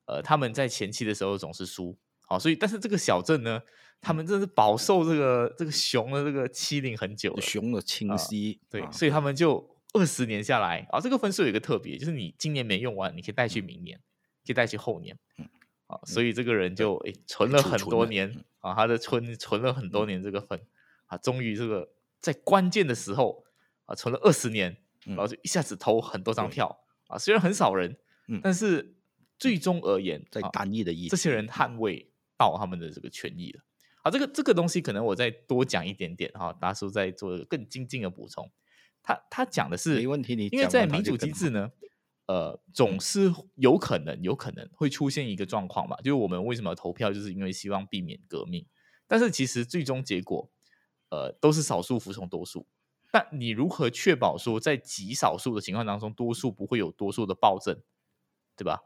[0.06, 1.98] 呃，他们在前期的时候总是输。
[2.28, 3.62] 好，所以但是这个小镇呢，
[4.02, 8.60] 他们真是饱受这个这个熊的这个欺凌很久，熊的侵袭。
[8.70, 14.00] 对，所以他们就二十年下来啊，这个分数有一个特别，就是你今年没用完，你可以带去明年，
[14.44, 15.16] 可以带去后年。
[15.38, 15.48] 嗯，
[15.88, 18.44] 啊，所以这个人就诶存了很多年。
[18.60, 20.60] 啊，他的存存了很多年这个分，
[21.06, 21.88] 啊，终于这个
[22.20, 23.46] 在关键的时候
[23.86, 27.96] 啊，存了二十年，然后就一下子投很多张票啊，虽然很少人，
[28.42, 28.96] 但是
[29.38, 33.62] 最终而言，在单一的意义，这些人捍卫到他们的这个权益了。
[34.02, 38.50] 啊，这个这个东西可能我再多讲一点点哈，达叔再做更精进的补充。
[39.04, 41.72] 他他讲的是没问题，你因为在民主机制呢。
[42.28, 48.66] 呃，总是有可能，有可能会出现一个状况嘛，就是我们为什么投票，就是因为希望避免革命。
[49.08, 50.50] 但是其实最终结果，
[51.10, 52.66] 呃，都是少数服从多数。
[53.12, 57.82] 但你如何确保说，在极少数的情况当中，多数不会有多数的暴政，
[58.56, 58.82] 对吧？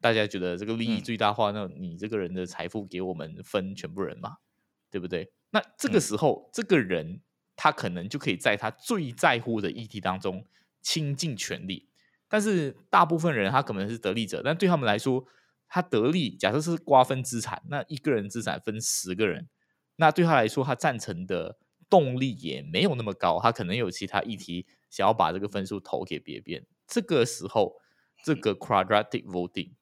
[0.00, 4.36] 大家觉得这个利益最大化，那你这个人的财富给我们分全部人嘛，
[4.90, 5.32] 对不对？
[5.50, 7.22] 那这个时候，这个人
[7.56, 10.44] 他可能就可以在他最在乎的议题当中
[10.82, 11.88] 倾尽全力。
[12.32, 15.22] 但是大部分人他可能是得利者，但对他们来说，
[15.68, 19.50] 他得利，假设是瓜分资产，那一个人资产分十个人，
[19.96, 21.58] 那对他来说，他赞成的
[21.90, 26.64] 动力也没有那么高，他可能有其他议题想要把这个分数投给别人。
[26.86, 27.76] 这个时候，
[28.24, 29.72] 这个 quadratic voting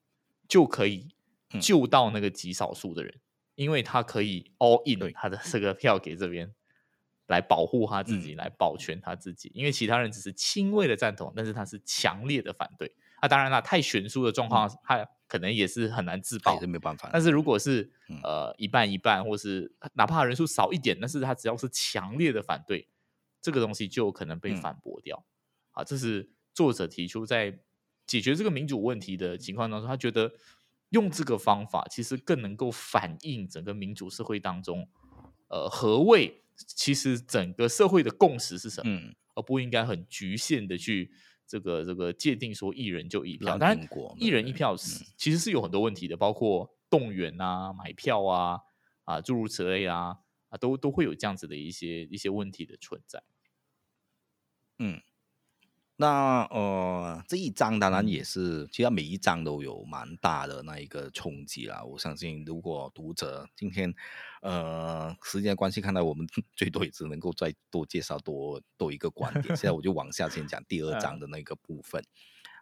[0.49, 1.15] 就可以
[1.61, 3.21] 救到那个极少数的人，
[3.55, 6.53] 因为他可以 all in 他的这个票给这边。
[7.31, 12.93] 来保护他自己，来保全他自己，因为其他人只是轻微的赞同，但是他是强烈的反对。
[13.21, 17.09] 那当然了，太悬殊的状况，他可能也是很难自保，是没办法。
[17.13, 17.89] 但是如果是
[18.23, 22.87] 呃一半一半，或是哪怕人数少一点，但是他只要是强烈的反对，
[23.41, 25.23] 这个东西就有可能被反驳掉。
[25.71, 27.59] 啊，这是作者提出在
[28.05, 30.33] 解决这个民主问题的情况当中，他觉得
[30.89, 34.89] 用这个方法其实更能够反映整个民主社会当中，
[35.47, 36.40] 呃，何谓。
[36.67, 38.91] 其实整个社会的共识是什么？
[38.91, 41.11] 嗯，而不应该很局限的去
[41.47, 43.57] 这个这个界定说一人就一票。
[43.57, 43.87] 当然，
[44.17, 48.59] 一人一票是其实是有很多问题的，包括动员啊、买票啊
[49.03, 50.15] 啊诸如此类啊
[50.49, 53.23] 啊，都都会有这样子的一些一些问题的存在。
[54.79, 55.01] 嗯，
[56.01, 61.83] 那呃，这一章当然也是，其实每一章都有蛮大的那一个冲击啦。
[61.83, 63.93] 我相信，如果读者今天
[64.41, 66.27] 呃时间关系，看到我们
[66.57, 69.55] 最多也只能够再多介绍多多一个观点。
[69.55, 72.03] 现在我就往下先讲第二章的那个部分。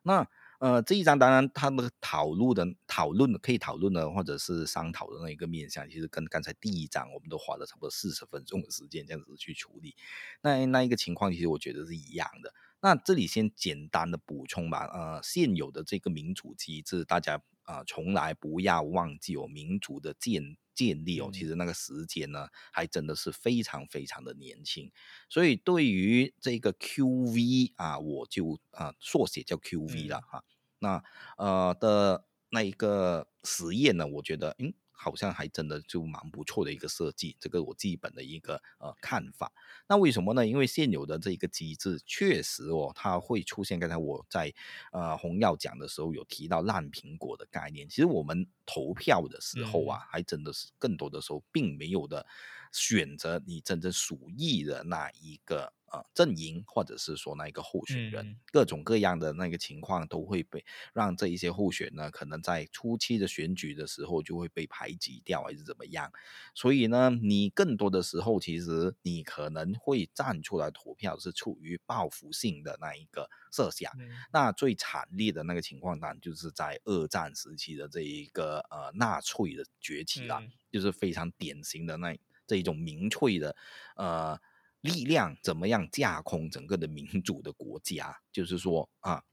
[0.03, 0.27] 那
[0.59, 9.95] 呃，这一章当然他们讨论的讨论可以讨论的或者是商讨的那一个面向，其实跟刚才第一章我们都花了差不多四十分钟的时间这样子去处理。
[10.41, 12.53] 那那一个情况，其实我觉得是一样的。
[12.81, 24.89] 那这里先简单的补充吧，呃，现有的这个民主机制，大家啊从来不要忘记哦民主的建建立哦，其实那个时间呢，还真的是非常非常的年轻，
[25.29, 30.43] 所以对于这个 QV 啊，我就啊缩写叫 QV 了哈，
[30.79, 31.03] 那
[31.37, 34.73] 呃的那一个实验呢，我觉得嗯。
[35.01, 39.49] 好像还真的就蛮不错的一个设计，这个我基本的一个呃看法。
[39.87, 40.45] 那为什么呢？
[40.45, 43.79] 因为现有的这个机制确实哦，它会出现。
[43.79, 44.53] 刚才我在
[44.91, 47.87] 呃红药讲的时候有提到烂苹果的概念。
[47.87, 52.27] 其实我们投票的时候啊，还真的是更多的时候并没有的
[52.73, 55.71] 选择你真正属意的那一个。
[55.91, 60.63] 呃，阵营或者是说那一个候选人，各种各样的那个情况都会被
[60.93, 66.11] 让这一些候选呢，可能在初期的选举的时候就会被排挤掉，还是怎么样？
[66.53, 73.91] 所以呢，你更多的时候其实你可能会站出来投票，是处于报复性的那一个设想。
[74.31, 82.15] 那最惨烈的那个情况，当然就是在二战时期的这一个呃纳粹的崛起了，就是非常典型的那
[82.45, 83.55] 这一种民粹的
[83.95, 84.39] 呃。
[84.81, 88.15] 力量怎么样架空整个的民 主的国家？
[88.31, 89.23] 就是说啊，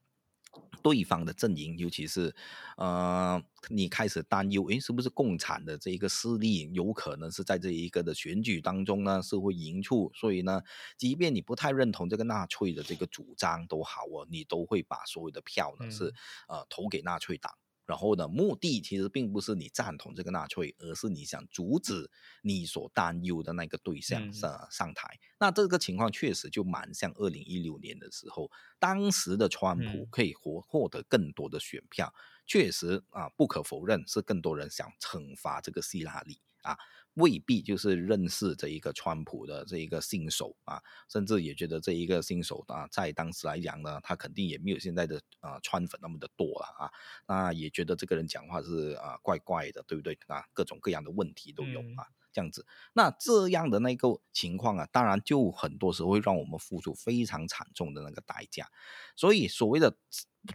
[0.83, 2.35] 对方的阵营，尤其是
[2.77, 10.11] 呃，你开始担忧，诶，是不是共产的这一个势力有可能是在这一个的选举当中呢，是会赢出？
[10.15, 10.63] 所以呢，
[10.97, 16.13] 即便你不太认同这个纳粹的这个主张都好哦，你都会把所有的票呢是
[16.49, 17.53] 呃投给纳粹党。
[17.87, 22.11] 然后呢，目的其实并不是你赞同这个纳粹，而是你想阻止
[22.43, 25.19] 你所担忧的那个对象上上台。
[25.39, 32.13] 那这个情况确实就蛮像二零一六年的时候，当时的川普可以获获得更多的选票，
[32.45, 36.77] 确实啊，不可否认是更多人想惩罚这个希拉里啊。
[37.17, 46.91] 未必就是认识这一个川普的这一个新手啊，甚至也觉得这一个新手啊，在当时来讲呢，他肯定也没有现在的啊川粉那么的多了啊，
[47.27, 50.45] 那也觉得这个人讲话是啊怪怪的，对不对啊？
[50.53, 58.69] 各种各样的问题都有啊，这样子，那这样的那个情况啊，当然就很多时候会让我们付出非常惨重的那个代价，
[59.17, 59.97] 所以所谓的。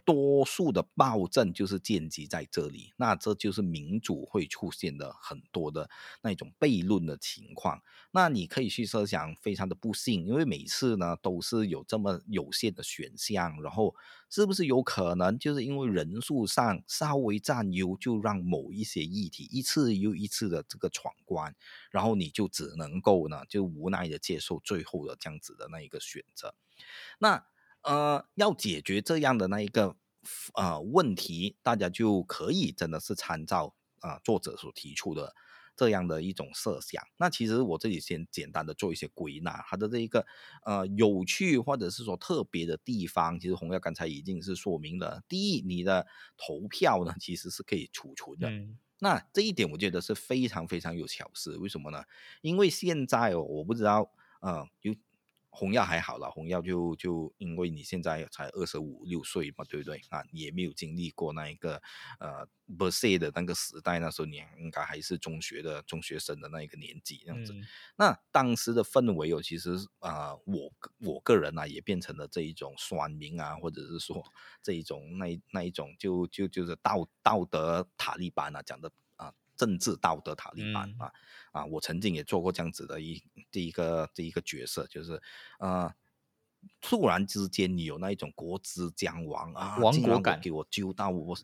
[0.06, 5.90] 多数的暴政就是建基在这里，那这就是民主会出现的很多的
[6.22, 7.82] 那种悖论的情况。
[8.10, 13.94] 那你可以去设想，非常的不幸，因为每次呢都是有这么有限的选项，然后
[14.30, 21.54] 是不是有可能就是因为人数上稍微占优，就让某一些议题一次又一次的这个闯关，
[21.90, 26.54] 然后你就只能够呢就无奈的接受最后的这样子的那一个选择，
[27.18, 27.44] 那。
[27.82, 29.96] 呃，要解决这样的那一个
[30.54, 35.34] 呃问题，大家就可以真的是参照啊作者所提出的
[35.76, 37.02] 这样的一种设想。
[37.16, 40.24] 那其实我这里先简单的做一些归纳，它的这一个
[40.64, 45.22] 呃有趣或者是说特别的地方，其实洪耀刚才已经是说明了。
[45.28, 46.06] 第一，你的
[46.36, 48.54] 投票呢其实是可以储存的，
[49.00, 51.56] 那这一点我觉得是非常非常有巧思。
[51.56, 52.04] 为什么呢？
[52.42, 54.94] 因为现在哦，我不知道，呃，有。
[55.54, 60.24] 红药还好了，红药就就因为你现在才二十五六岁嘛，对不对啊？
[60.32, 61.80] 也没有经历过那一个
[62.18, 62.48] 呃
[62.78, 67.54] 不塞的那个时代，那时候你应该还是中学的中学生的那一个年纪这样子。
[67.96, 74.24] 那当时的氛围哦，其实啊，我我个人呢也变成了这一种酸民啊，或者是说
[74.62, 78.90] 这一种那那一种就就就是道道德塔利班啊讲的。
[79.62, 81.12] 政治道德塔利班啊
[81.52, 81.64] 啊！
[81.66, 85.22] 我曾经也做过这样子的一第一个第一个角色，就是
[85.60, 85.94] 呃，
[86.80, 91.38] 突然之间你有那一种国之将亡啊，亡国感，给我揪到我，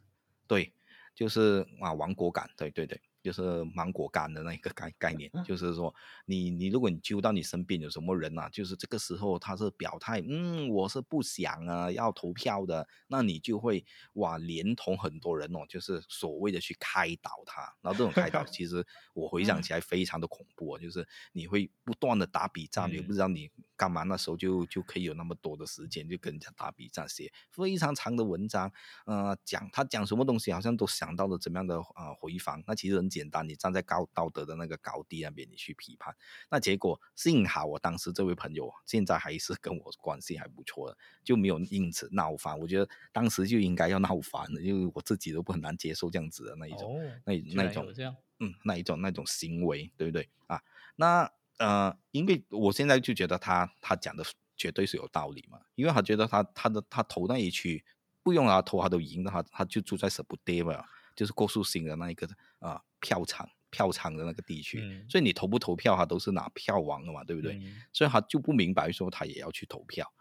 [0.48, 0.72] 对，
[1.14, 3.00] 就是啊，亡国感，对对对。
[3.22, 5.94] 就是芒果干的那个概概念，就是说，
[6.24, 28.72] 你你如果你揪到你身边有什么人啊，就是这个时候他是表态，嗯，我是不想啊要投票的，那你就会哇连同很多人哦，就是所谓的去开导他，然后这种开导 其实我回想起来非常的恐怖，就是你会不断的打比战，也不知道你干嘛那时候就就可以有那么多的时间就跟人家打比战，写非常长的文章，
[29.06, 32.62] 呃，讲他讲什么东西，好像都想到了怎么样的呃回防。
[32.66, 36.14] 那其实很简单，你站在高道德的那个高地那边，你去批判。
[36.50, 42.58] 那结果幸好我当时这位朋友现在还是跟我关系还不错的，就没有因此闹翻。
[42.58, 47.94] 我觉得当时就应该要闹翻的，因为我自己都不很难接受这样子的那一种，那那种
[48.40, 50.60] 嗯，那一种那种行为，对不对啊？
[50.96, 51.32] 那。
[51.58, 54.24] 呃，因为我现在就觉得他他讲的
[54.56, 57.84] 绝对是有道理嘛，因为他觉得他他的他投那一区
[58.22, 60.84] 不用他投他都赢的话，他就住在舍不得嘛，
[61.16, 62.28] 就是郭树新的那一个
[62.58, 67.60] 啊票场票仓的那个地区，所以你投不投票他都是拿票王的嘛，对不对？
[67.92, 70.12] 所以他就不明白说他也要去投票。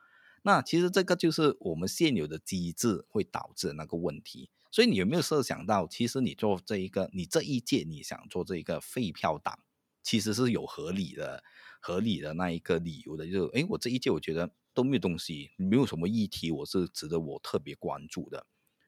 [0.43, 4.49] 那其实这个就是我们现有的机制会导致那个问题。
[4.69, 9.57] 所以你有没有设想到，其实你做这一个，你这一届你想做这一个废票党？
[10.03, 11.43] 其实是有合理的、
[11.81, 18.45] 合理的那一个理由的，就是哎，我这一届我觉得都没有东西，没有什么议题我是值得我特别关注的，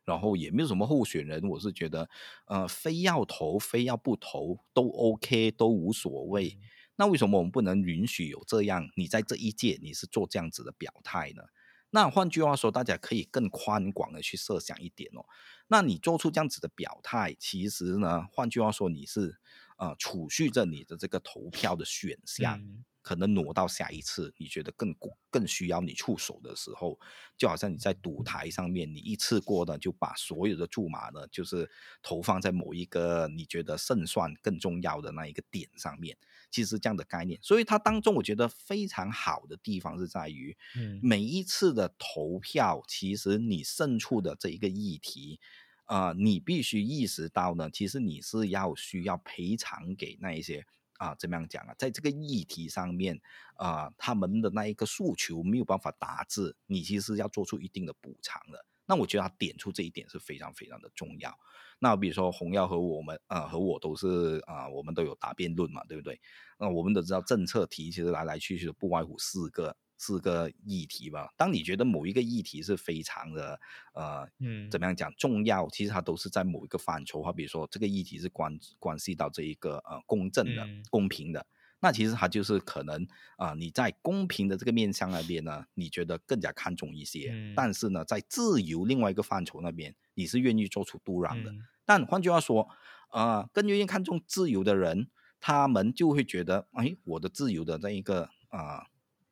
[0.09, 2.09] 然后也没有什么候选人，我是觉得
[2.47, 6.57] 呃，非要投非要不投都 OK，都无所谓。
[6.95, 8.89] 那为什么我们不能允许有这样？
[8.95, 11.43] 你在这一届你是做这样子的表态呢？
[11.91, 15.23] 那换句话说，大家可以更宽广的去设想一点哦。
[15.67, 19.37] 那你做出这样子的表态，其实呢，换句话说，你是。
[19.79, 22.61] 呃，储蓄着你的这个投票的选项，
[23.01, 24.95] 可能挪到下一次你觉得更
[25.29, 26.99] 更需要你出手的时候，
[27.37, 31.69] 就好像你在赌台上面，你一次过的就把所有的注码呢，就是
[32.01, 36.17] 投放在某一个你觉得胜算更重要的那一个点上面，
[36.51, 37.39] 其实这样的概念。
[37.41, 40.57] 所以它当中我觉得非常好的地方是在于，
[41.01, 45.39] 每一次的投票，其实你胜出的这一个议题。
[45.85, 50.63] 啊，你必须意识到呢，其实你是要需要赔偿给那一些
[50.99, 53.19] 啊，怎么样讲啊，在这个议题上面
[53.55, 58.65] 啊，他们的那一个诉求没有办法达致，你其实要做出一定的补偿的。
[58.85, 61.31] 那我觉得他点出这一点是非常非常的重要。
[61.79, 66.19] 那比如说红耀和我们啊，和我都是啊，我们都有答辩论嘛，对不对？
[66.59, 69.75] 那我们都知道政策题其实来来去去的不外乎四个。
[69.99, 71.31] 四个议题吧。
[71.37, 73.59] 当你觉得某一个议题是非常的
[73.93, 75.69] 呃，嗯，怎么样讲重要？
[75.69, 77.21] 其实它都是在某一个范畴。
[77.21, 81.45] 好比如说，这个议题是关关系到这一个呃公正的、公平的，
[81.81, 87.53] 那其实它就是可能啊，你在公平的这个面向那边呢，你觉得更加看重一些。
[87.53, 91.53] 但是呢，在自由另外一个范畴那边，你是愿意做出度让的。
[91.83, 92.69] 但换句话说，
[93.11, 95.09] 呃，更愿意看重自由的人，
[95.41, 98.87] 他们就会觉得，哎，我的自由的这一个啊。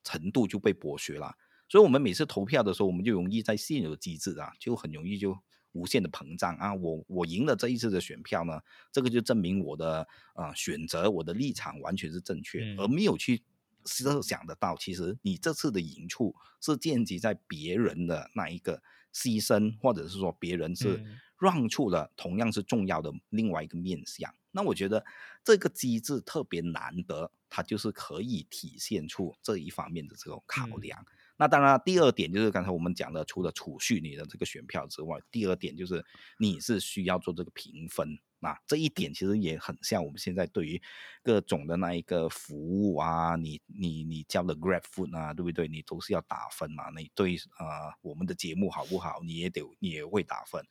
[0.07, 1.35] 程度就被剥削了，
[1.67, 5.37] 所以我们每次投票的时候，我们就容易在现有的机制啊，就很容易就
[5.73, 6.55] 无限的膨胀。
[6.55, 6.73] 啊。
[6.73, 13.43] 我我赢了这一次的选票呢，这个就证明我的啊选择我的立场完全是正确，而没有去
[13.83, 18.81] 设想得到，其实你这次的赢处是建基在别人的那一个
[19.13, 21.03] 牺牲，或者是说别人是
[21.39, 24.33] 让出了同样是重要的另外一个面向。
[24.51, 25.03] 那我觉得
[25.43, 31.05] 这个机制特别难得，它就是可以体现出这一方面的这种考量。
[31.39, 36.03] 那当然，第二点就是刚才我们讲的，除了储蓄你的这个选票之外，第二点就是
[36.39, 38.17] 你是需要做这个评分。
[38.39, 40.81] 那这一点其实也很像我们现在对于
[41.23, 45.67] 各种的那一个服务啊，你你你交的 Grab Food 啊，对不对？
[45.67, 46.89] 你都是要打分嘛。
[46.95, 49.21] 你对啊，我们的节目好不好？
[49.23, 50.63] 你也得你也会打分。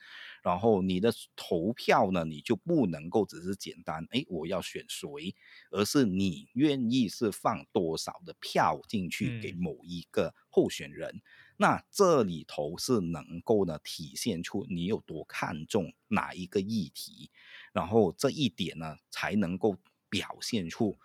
[0.42, 5.34] 然后你的投票呢，你就不能够只是简单哎，我要选谁，
[5.70, 11.20] 而是你愿意是放多少的票进去给某一个候选人。
[11.59, 17.30] 那这里头是能够呢体现出你有多看重哪一个议题，
[17.72, 19.76] 然后这一点呢才能够
[20.09, 20.96] 表现出，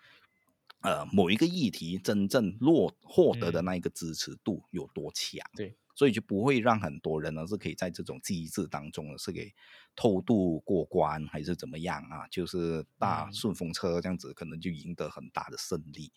[0.81, 5.41] 呃某一个议题真正落获得的那一个支持度有多强。
[5.55, 9.53] 对，所以就不会让很多人呢是可以在这种机制当中呢是给
[9.95, 12.27] 偷渡过关还是怎么样啊？
[12.29, 16.11] 就是搭顺风车这样子，可能就赢得很大的胜利。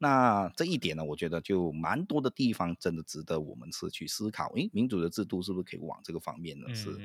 [0.00, 4.52] 那这一点呢，我觉得就蛮多的地方真的值得我们是去思考。
[4.54, 6.72] 诶，民主的制度是不是可以往这个方面呢？
[6.72, 6.96] 是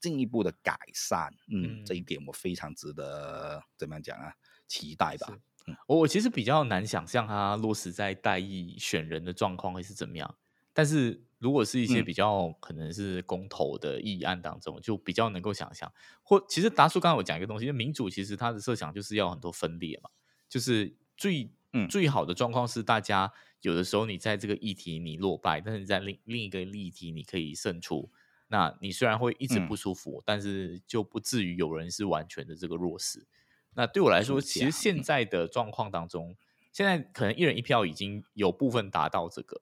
[0.00, 1.30] 进一步的改善？
[1.52, 4.32] 嗯，这一点我非常值得怎么样讲啊？
[4.66, 5.38] 期待吧。
[5.86, 10.34] 我我其实比较难想象它落实在代议选人的状况会是怎么样。
[10.72, 15.92] 但是如果是一些比较可能是公投的议案当中，就比较能够想象。
[16.22, 20.08] 或其实达叔刚才我讲一个东西，因为民主其实它的设想就是要很多分裂嘛，
[20.48, 21.52] 就是最。
[21.72, 28.10] 嗯，最好的状况是大家有的时候你在这个议题你落败，但是在另另一个议题你可以胜出。
[28.48, 33.26] 那你虽然会一直不舒服，但是就不至于有人是完全的这个弱势。
[33.74, 36.34] 那对我来说，其实现在的状况当中，
[36.72, 39.60] 现在可能一人一票已经有部分达到这个，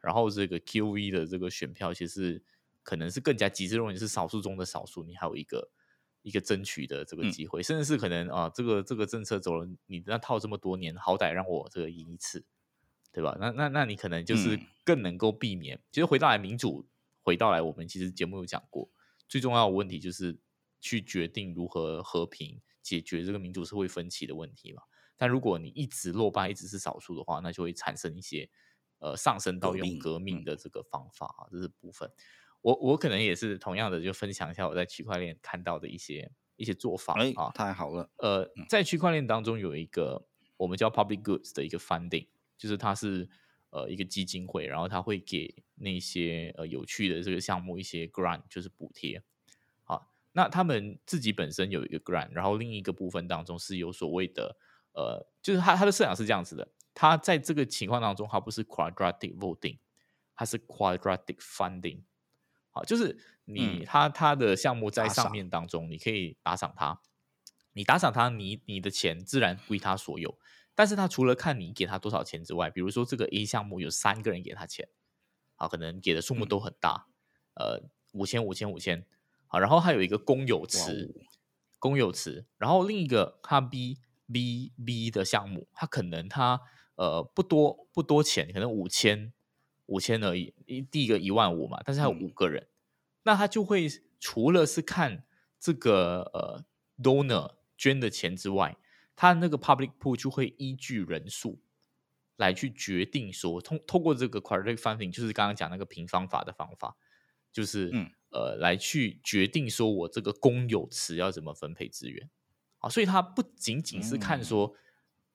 [0.00, 2.42] 然后这个 QV 的这个选票其实
[2.82, 5.70] 可能是更加极致，认为是少数中的少数，你还有一个
[6.22, 12.44] 一个争取的这个机会，甚至是可能啊，这个这个政策走了，你那套这么多年，好歹让我这个赢一次，
[13.12, 13.36] 对吧？
[13.40, 15.82] 那那那你可能就是更能够避免。
[15.90, 16.88] 其实回到来民主，
[17.22, 18.88] 回到来我们其实节目有讲过，
[19.28, 20.38] 最重要的问题就是
[20.80, 24.82] 去决定如何和平解决这个民主社会分歧的问题嘛。
[25.16, 28.48] 但如果你一直落败，一直是少数的话，那就会产生一些
[28.98, 32.10] 呃上升到用革命的这个方法啊，这是部分。
[32.62, 38.08] 我我可能也是同样的，就分享一下我在区块链看到的一些一些做法啊，太好了。
[38.16, 43.28] 呃，在区块链当中有一个我们叫 public goods 的一个 funding，就是它是
[43.70, 49.22] 呃一个基金会，然后它会给那些呃有趣的这个项目一些 grant，就是补贴。
[49.82, 54.56] 好，那他们自己本身有一个 grant，然后另一个部分当中是有所谓的。
[54.94, 59.78] 呃，就是他他的设想是这样子的，他在这个情况当中，他不是 quadratic voting，
[60.36, 62.02] 他是 quadratic funding。
[62.72, 67.00] 好，就是你他他的项目在上面当中，你可以打赏他，
[67.74, 70.36] 你打赏他，你你的钱自然归他所有。
[70.74, 74.88] 但是他除了看你给他多少钱之外，比如说这个 A 项目有三个人给他钱，
[75.54, 77.06] 好，可能给的数目都很大，
[77.54, 79.06] 呃，五千五千五千，
[79.46, 81.14] 好，然后还有一个公有池，
[81.78, 83.98] 公有池，然后另一个他 B。
[84.32, 86.58] B B 的项目，他可能他
[86.94, 89.30] 呃不多不多钱，可能五千
[89.86, 92.68] 五千而已，一第一个一万五嘛，但是他有五个人，
[93.24, 93.88] 那他就会
[94.20, 95.24] 除了是看
[95.58, 96.64] 这个呃
[97.02, 98.76] donor 捐的钱之外，
[99.14, 101.60] 他那个 public pool 就会依据人数
[102.36, 106.96] 来去决定说，通通过这个 quadratic funding，就是刚刚讲那个平方法的方法，
[107.52, 108.10] 就是嗯。
[108.34, 112.30] 呃来去决定说我这个公有池要怎么分配资源。
[112.78, 114.74] 啊，所以他不仅仅是看说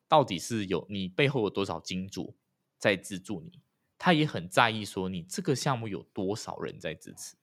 [0.08, 2.36] 到底是有你背后有多少金主
[2.76, 3.60] 在资助你，
[3.98, 7.36] 他也很在意说你这个项目有多少人在支持，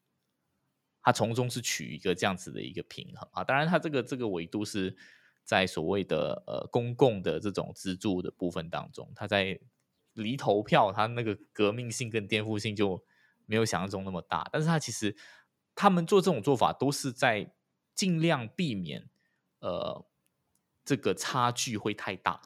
[1.01, 3.43] 他从中是取一个这样子的一个平衡啊。
[3.43, 4.95] 当然，他这个这个维度是
[5.43, 9.59] 在所谓的呃公共的这种资助的部分当中，他在
[10.13, 13.03] 离投票，他那个革命性跟颠覆性就
[13.45, 14.47] 没有想象中那么大。
[14.51, 15.15] 但是他其实
[15.75, 17.53] 他们做这种做法都是在
[17.93, 19.09] 尽量避免。
[19.59, 20.05] 呃，
[20.83, 22.39] 这个差距会太大，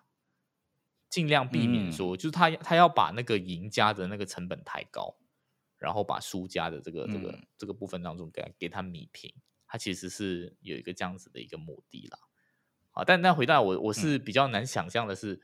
[1.10, 5.16] 尽量避免说，就是他他要把那个赢家的那个成本抬高，
[5.78, 9.34] 然后把输家的这个这个这个部分当中给给他米平，
[9.66, 12.20] 他其实是有一个这样子的一个目的啦。
[12.92, 15.42] 好，但但回到我我是比较难想象的是，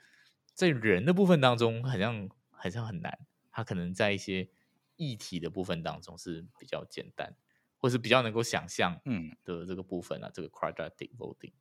[0.53, 4.47] 在人的部分当中，好像好像很难，他可能在一些
[4.97, 7.35] 议题的部分当中是比较简单，
[7.77, 11.53] 或是比较能够想象嗯的这个部分啊，这个 quadratic voting。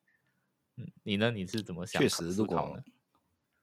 [0.77, 1.31] 嗯，你呢？
[1.31, 2.03] 你是怎么想？
[2.03, 2.83] 确实，如果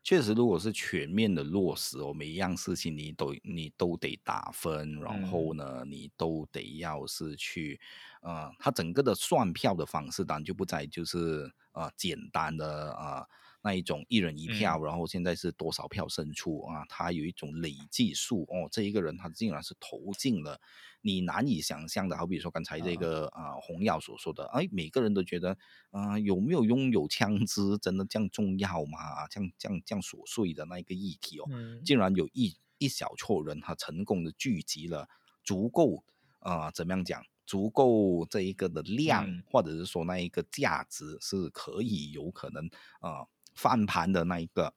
[0.04, 7.80] 确实如果是全面的落实哦，每一样事情你都你都得打分，然后呢，你都得要是去，
[8.22, 13.26] 呃，它整个的算票的方式当然就不再就是呃简单的啊。
[13.64, 16.86] 那一种一人一票，然后现在是多少票胜出啊？
[16.90, 20.60] 它有一种累计数哦，这一个人他竟然是投进了
[21.02, 25.58] 你难以想象的，好比说刚才这个啊洪耀所说的，哎，每个人都觉得，
[25.92, 29.28] 嗯，有没有拥有枪支真的这样重要吗？
[29.30, 31.46] 这样这样这样琐碎的那一个议题哦，
[31.84, 35.08] 竟然有一一小撮人他成功的聚集了
[35.44, 36.04] 足够
[36.40, 37.24] 啊，怎么样讲？
[37.46, 42.66] 足够这一个的量，或者是说那一个价值是可以有可能
[43.02, 43.26] 啊。
[43.54, 44.74] 翻盘的那一个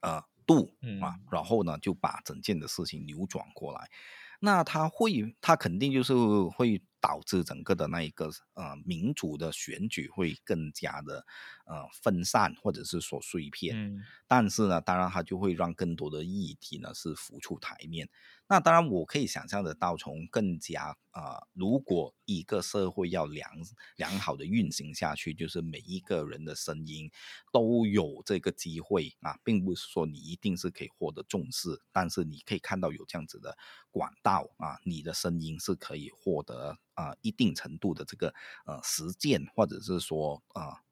[0.00, 3.90] 呃度啊，然后呢就把整件的事情扭转过来，
[4.40, 6.12] 那他会，他肯定就是
[6.54, 11.24] 会导致整个的那一个呃民主的选举会更加的
[11.64, 18.08] 呃分散或者是说碎片，但是呢，当然他就会让更多的议题呢是浮出台面。
[18.52, 23.50] 那当然，我可以想象得到，从更加啊，如果一个社会要良
[23.96, 27.10] 良好的运行下去，就是每一个人的声音
[27.50, 33.56] 都有这个机会啊，并不是说你一定是可以获得重视，但是你可以看到有这样子的
[33.90, 38.34] 管道啊，你的声音是可以获得啊一定程度的这个
[38.66, 40.82] 呃实践，或者是说啊。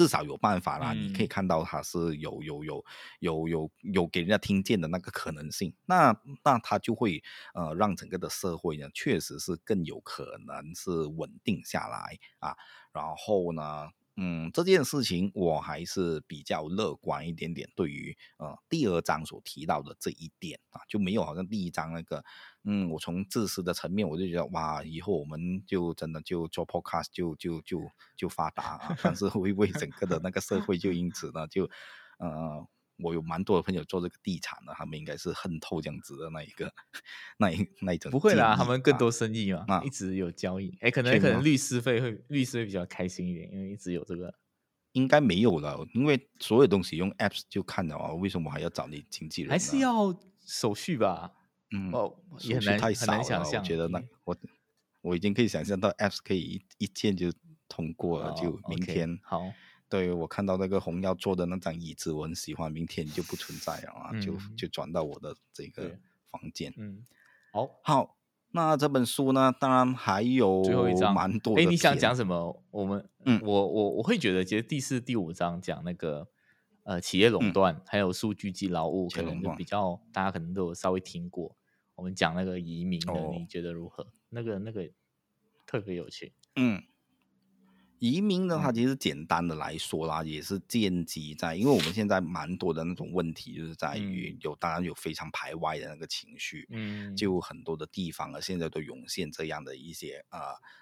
[0.00, 2.82] 至少有办法啦，你可以看到他是有有有
[3.18, 7.22] 有有有给人家听见的那个可能性，那那他就会
[7.52, 12.56] 呃让整个的社会呢，确实是更有可能是稳定下来啊，
[12.94, 13.90] 然后呢。
[14.22, 17.66] 嗯，这件事情我还是比较乐观一点点。
[17.74, 22.22] 对于呃第二章所提到的这一点啊，就没有好像第一章那个，
[22.64, 27.80] 嗯，我从自私的层面我就觉得哇，以后我们就真的就做 podcast 就就就
[28.14, 28.94] 就发达啊。
[29.02, 31.64] 但是会不会整个的那个社会就因此呢就
[32.18, 32.68] 呃
[33.02, 36.72] 我有蛮多的朋友做这个地产的，他们应该是恨透这样子的那一个
[37.38, 38.10] 那一那一种。
[38.10, 40.76] 不会啦，他们更啊多生意嘛，一直有交易。
[40.80, 44.34] 哎，可能可能律师费会律师会比较开心一点，因为一直有这个。
[44.92, 49.50] 应该没有了，因为所有东西用 apps 就看了啊，为什么还要找你经纪人？
[49.52, 50.12] 还是要
[50.44, 51.30] 手续吧？
[51.70, 53.22] 嗯，哦，也很难太少了。
[53.22, 54.36] 想象我觉得那我
[55.02, 57.32] 我已经可以想象到 apps 可以一一键就
[57.68, 59.16] 通过了，哦就明天。
[59.22, 59.44] 好，
[59.90, 65.98] 对我看到那个红药坐的那张椅子，我很喜欢，明天就不存在了啊，嗯就就转到我的这个
[66.30, 66.72] 房间。
[66.78, 67.04] 嗯，
[67.52, 68.16] 好，好。
[68.52, 69.54] 那这本书呢？
[69.60, 71.62] 当然还有最后一章蛮多的。
[71.62, 72.60] 哎，你想讲什么？
[72.72, 76.26] 我们，嗯，我我我会觉得，其实第四、第五章讲那个
[76.82, 81.56] 呃企业垄断，嗯、还有数据及劳务，可能就比较大家可能都有稍微听过。
[81.94, 84.04] 我们讲那个移民的，哦、你觉得如何？
[84.30, 84.90] 那个那个
[85.64, 86.32] 特别有趣。
[86.56, 86.82] 嗯。
[88.00, 88.62] 移民呢，嗯。
[88.62, 100.38] 它其实简单的来说啦，也是建基在，因为我们现在蛮多的那种问题，就是在于有当然有非常排外的那个情绪，嗯，就很多的地方啊，现在都涌现这样的一些呃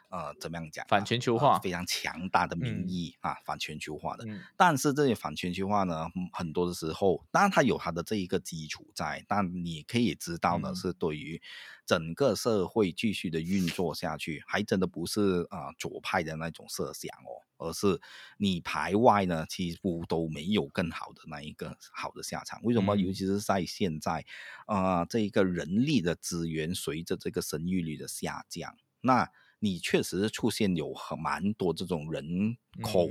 [0.09, 0.89] 呃，怎么样讲、啊？
[0.89, 4.25] 反全球化、呃、非常强大的民意、嗯、啊，反全球化的。
[4.27, 11.41] 嗯、但是这些反全球化呢，很多的时候，当然它有它的这一个基础在，但你可以知道呢，嗯、是对于
[11.87, 17.45] 整个社会继续的运作下去，还真的不是啊、呃、左派的那种设想哦。
[17.61, 18.01] 而是
[18.37, 22.61] 你排外呢，几乎都没有更好的那一个好的下场。
[22.63, 22.95] 为什么？
[22.95, 24.25] 嗯、尤其是在现在，
[24.67, 29.29] 啊、呃，这一个人力的资源随着这个生育率的下降，那
[29.59, 33.09] 你确实出现有很蛮多这种人口，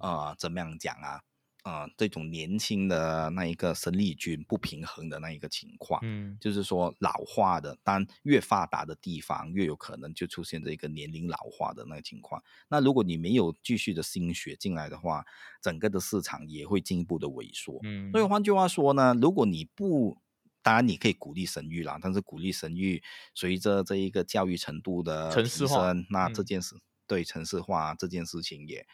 [0.00, 1.20] 嗯、呃，怎么样讲啊？
[1.64, 12.42] 啊、呃，这种年轻的那一个生力军不平衡的那一个情况，嗯，就是说老化的，当越发达的地方，越有可能就出现这个年龄老化的那个情况。
[12.68, 15.26] 那如果你没有继续的新血进来的话，
[15.60, 17.78] 整个的市场也会进一步的萎缩。
[17.82, 20.16] 嗯，所以换句话说呢，如果你不，
[20.68, 23.02] 当然你可以鼓励生育啦，但是鼓励生育
[23.34, 28.86] 随着这一个教育程度的城市化，那这件事、嗯、对城市化这件事情也。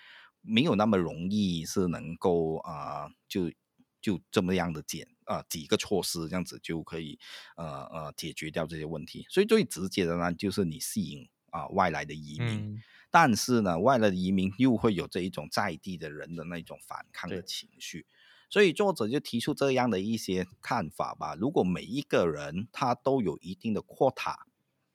[0.46, 3.50] 没有那么容易是能够啊、呃，就
[3.98, 7.18] 就这么样的减啊、呃、几个措施这样子就可以
[7.56, 9.26] 呃呃解决掉这些问题。
[9.30, 18.06] 所以最直接的呢，就是你吸引啊、呃、外来的移民，嗯、但是呢，外来的移民又会有这一种在地的人的那种反抗的情绪。
[18.50, 21.34] 所以作者就提出这样的一些看法吧。
[21.34, 24.36] 如果每一个人他都有一定的 quota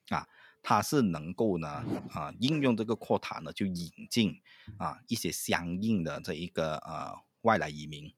[0.10, 0.28] 啊。
[0.62, 4.42] 他是能够呢啊应用这个扩塔呢，就引进
[4.78, 8.14] 啊一些相应的这一个呃外来移民，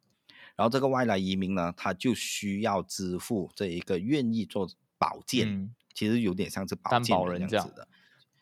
[0.55, 4.67] 然后这个外来移民呢，他就需要支付这一个愿意做
[4.97, 7.87] 保健，嗯、其实有点像是保健人这样子的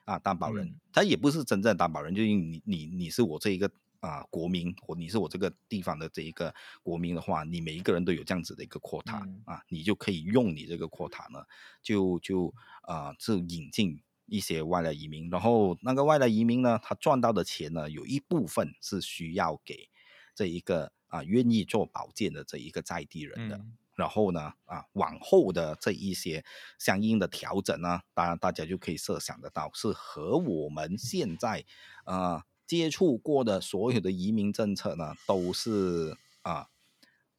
[0.06, 3.70] 啊担保人，嗯、他也不是真正担保人，就是你你你是我这一个。
[4.00, 11.44] 啊，国民或你是我这个地方的这一个国民的话，你每一个人都有这样子的一个 quota、嗯、啊，你就可以用你这个 quota 呢，
[11.82, 19.90] 就就啊，是引进一些外来移民，然后那个外来移民呢，他赚到的钱呢，有一部分是需要给
[20.34, 23.58] 这一个啊愿意做保健的这一个在地人的。
[23.58, 23.78] 嗯。
[23.96, 26.46] 然后呢，啊，往后的这一些
[26.80, 31.66] 相应的调整呢，当然大家就可以设想得到，是和我们现在
[32.06, 36.68] 呃接触过的所有的移民政策呢，都是啊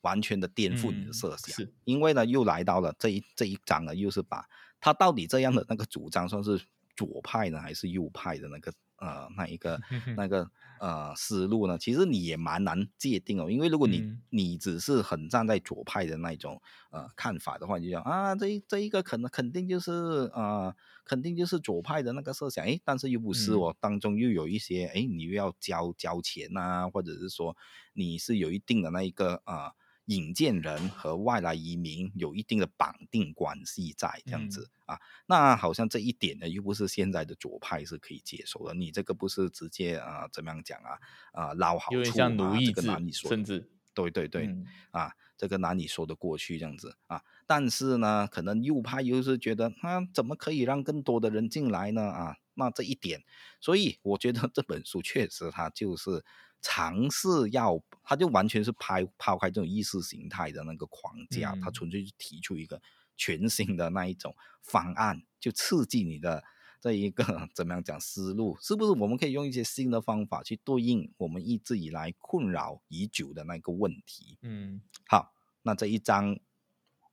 [0.01, 1.65] 完全的颠覆你的设想。
[1.65, 4.45] 嗯、因为呢，又来到了这一这一章呢，又是把
[4.81, 6.61] 他到底这样的那个主张算是
[6.97, 9.81] 左派呢，还是右派的那个呃那一个
[10.17, 10.49] 那个
[10.79, 11.77] 呃思路呢？
[11.79, 19.91] 其实你也蛮难界定哦，因为如果你、嗯、你只是很站在左派的那种呃看法的话，你就讲啊，这这一个可能肯定就是
[20.35, 20.75] 呃
[21.05, 27.57] 肯定就是左派的那个设想，诶，但是又不是哦，嗯、当中又有一些诶，你又要交交钱啊，或者是说
[27.95, 29.73] 你是有一定的那一个呃。
[30.07, 38.75] 引荐人和外来移民有一定的绑定关系在这样子、嗯、啊，那好像这一点呢，又不是现在的左派是可以接受的。
[38.75, 40.99] 你这个不是直接啊、呃，怎么样讲啊？
[41.33, 47.23] 啊，捞好处有点像奴役制，这甚至对对对、嗯、啊，这个难以说得过去这样子啊。
[47.47, 52.03] 但是呢，可能右派又是觉得，啊，怎么可以让更多的人进来呢？
[52.03, 53.23] 啊，那这一点，
[53.61, 56.25] 所以我觉得这本书确实它就是。
[56.63, 62.81] 尝试要，他就完全是抛抛开这种意识形态的那个框架，嗯、他纯粹是提出一个
[63.17, 66.45] 全新的那一种方案，就刺激你的
[66.81, 74.37] 这一个怎么样讲思路，是不是我们可以用一些新的方法去对应我们一直以来困扰已久的那个问题？
[74.43, 75.33] 嗯，好，
[75.63, 76.39] 那这一章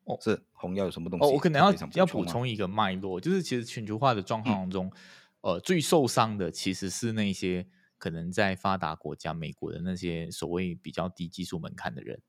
[0.03, 1.25] 哦是红药有什么东西？
[1.25, 4.87] 哦，我可能要要补补充一个脉络，就是其实全球化的状况中，
[5.41, 7.65] 嗯、呃，最受伤的其实是那些。
[7.97, 12.21] 可能在发达国家，美国的那些所谓比较低技术门槛的人，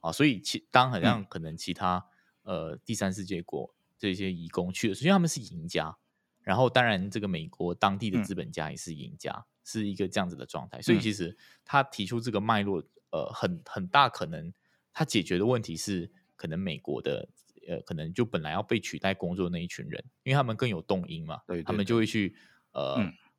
[0.00, 2.04] 啊，所以其当好像可能其他
[2.42, 5.96] 呃第三世界国这些移工去的时候，因为他们是赢家，
[6.42, 14.52] 然后当然这个美国当地的资本家也是赢家，是一个这样子的状态，所以其实他提出这个脉络，呃，很很大可能
[14.92, 17.28] 他解决的问题是可能美国的。
[17.66, 22.36] 呃，可能就本来要被取代工作那一群人，因为他们更有动因嘛，对，他们就会去
[22.72, 22.96] 呃，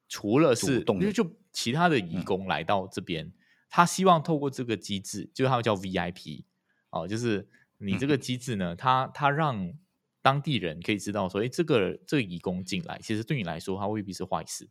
[0.07, 3.31] 除了是因为就其他的义工来到这边，
[3.69, 6.43] 他希望透过这个机制，就他们叫 VIP
[6.89, 7.47] 哦，就是
[7.77, 9.73] 你这个机制呢，他他让
[10.21, 14.69] 当地人可以知道说，哎，这个这个义工进来，其实对你来说，他未必是坏事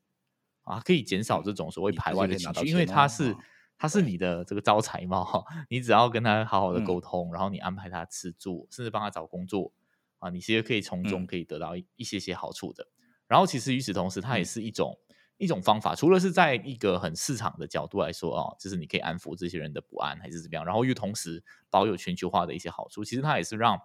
[0.62, 3.36] 啊，可以减少这种所谓排外的情绪，因为他是。
[3.76, 9.72] 他是你的这个招财猫， 你只要跟他好好的沟通，然后你安排他吃住，甚至帮他找工作
[10.20, 12.86] 啊，你其实可以从中可以得到一些些好处的。
[13.26, 14.96] 然后其实与此同时，它也是一种
[15.36, 23.04] 一种方法，除了是在一个很市场的角度来说啊，就是你可以安抚这些人的不安还是怎么样，然后又同时保有全球化的一些好处。
[23.04, 23.80] 其实它也是让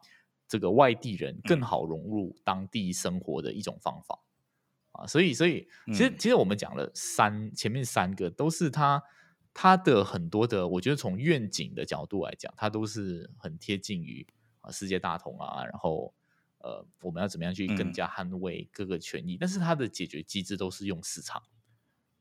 [0.47, 4.19] 这个外地人更好融入当地生活的一种方法
[4.91, 5.07] 啊。
[5.07, 9.03] 所以，所以其实其实我们讲了三前面三个都是它。
[9.51, 14.25] 它的很多的，我觉得从愿景的角度来讲，它都是很贴近于
[14.61, 16.13] 啊世界大同啊，然后
[16.59, 21.43] 呃我们要怎么样去更加捍卫各个权益，但是它的解决机制都是用市场。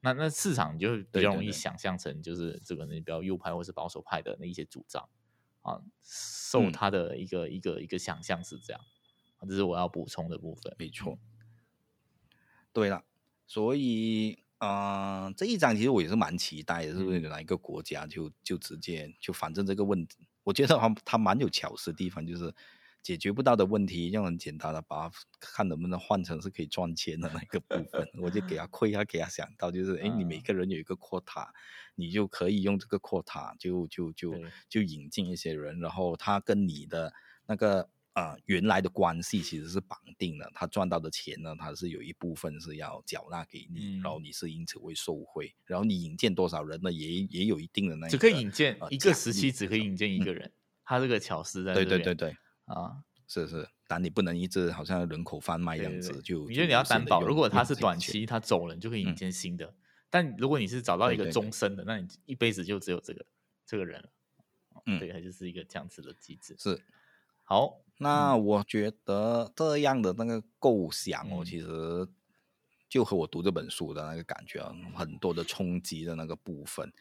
[0.00, 5.08] 那那市场就比较容易想象成就是这个那比较右派或是保守派的那一些主张
[5.62, 8.80] 啊，受他的一个一个一个想象是这样，
[9.48, 10.74] 这是我要补充的部分。
[10.78, 11.18] 没错，
[12.72, 13.04] 对了，
[13.46, 14.44] 所以。
[14.58, 22.52] 啊，这一章其实我也是蛮期待的，是不是哪一个国家就就直接就反正这个问题，我觉得他他蛮有巧思的地方，就是
[23.02, 31.48] 解决不到的问题，用很简单的把它看能不能换成是可以赚钱的那个部分，我就给他 亏他给他想到，就是哎，你每个人有一个 quota，
[31.94, 34.34] 你就可以用这个 quota 就就就
[34.68, 37.12] 就引进一些人，然后他跟你的
[37.46, 37.88] 那个。
[38.14, 50.50] 啊，原来的关系其实是绑定的，他赚到的钱呢，他是有一部分是要缴纳给你，然后你是因此会受贿，然后你引荐多少人呢，也也有一定的那只可以引荐一个时期，只可以引荐一个人，
[50.84, 52.12] 他这个巧思在对对对。
[52.12, 52.36] 对
[52.68, 59.74] 啊，是是，但你不能一直好像人口贩卖样子，就你觉得你要担保，如果他是短期他走了，你就可以引荐新的，
[60.10, 63.26] 但如果你是找到一个终身的，那你一辈子就只有这个
[63.66, 64.08] 这个人了，
[64.86, 66.80] 嗯，对，它就是一个这样子的机制，是。
[67.42, 67.80] 好。
[68.00, 72.06] 那我觉得这样的那个构想哦，其实
[72.88, 74.62] 就和我读这本书的那个感觉
[74.94, 76.92] 很多的冲击的那个部分。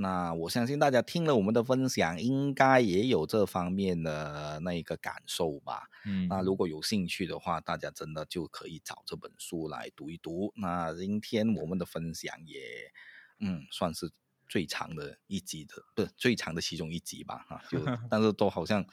[0.00, 5.82] 那我相信大家听了我们的分享，应该也有这方面的那一个感受吧。
[6.06, 10.52] 嗯，那如果有兴趣的话，大家真的就可以找这本书来读一读。
[10.56, 12.60] 那今天我们的分享也，
[13.40, 14.10] 嗯，算是
[14.48, 17.44] 最长的一集的，不是最长的其中一集吧？
[17.48, 17.78] 哈，就
[18.08, 18.84] 但是都好像。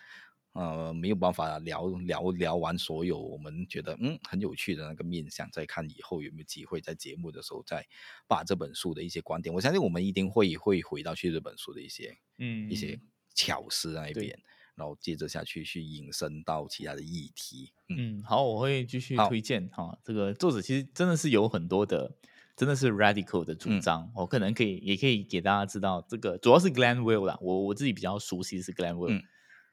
[0.58, 7.86] 呃，没有办法聊聊聊完所有我们觉得嗯很有趣的那个面向，再看以后有没有机会在节目的时候再
[8.28, 13.00] 把这本书的一些观点，我相信我们一定会会回到去这本书的一些嗯一些
[13.36, 14.36] 巧思那一边，
[14.74, 17.72] 然后接着下去去引申到其他的议题。
[17.96, 22.16] 嗯，好，我会继续推荐哈，这个作者其实真的是有很多的，
[22.56, 29.22] 真的是 radical 的主张，我可能可以也可以给大家知道，这个主要是 Glenn Will 啦，我我自己比较熟悉是 Glenn Will。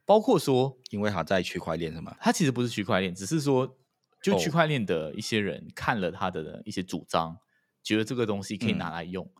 [0.04, 2.16] 包括说，因为它在区块链是吗？
[2.20, 3.76] 它其实不是区块链，只是说，
[4.22, 7.38] 就区块链的一些人看了他的一些主张，
[7.82, 9.30] 觉得这个东西可以拿来用，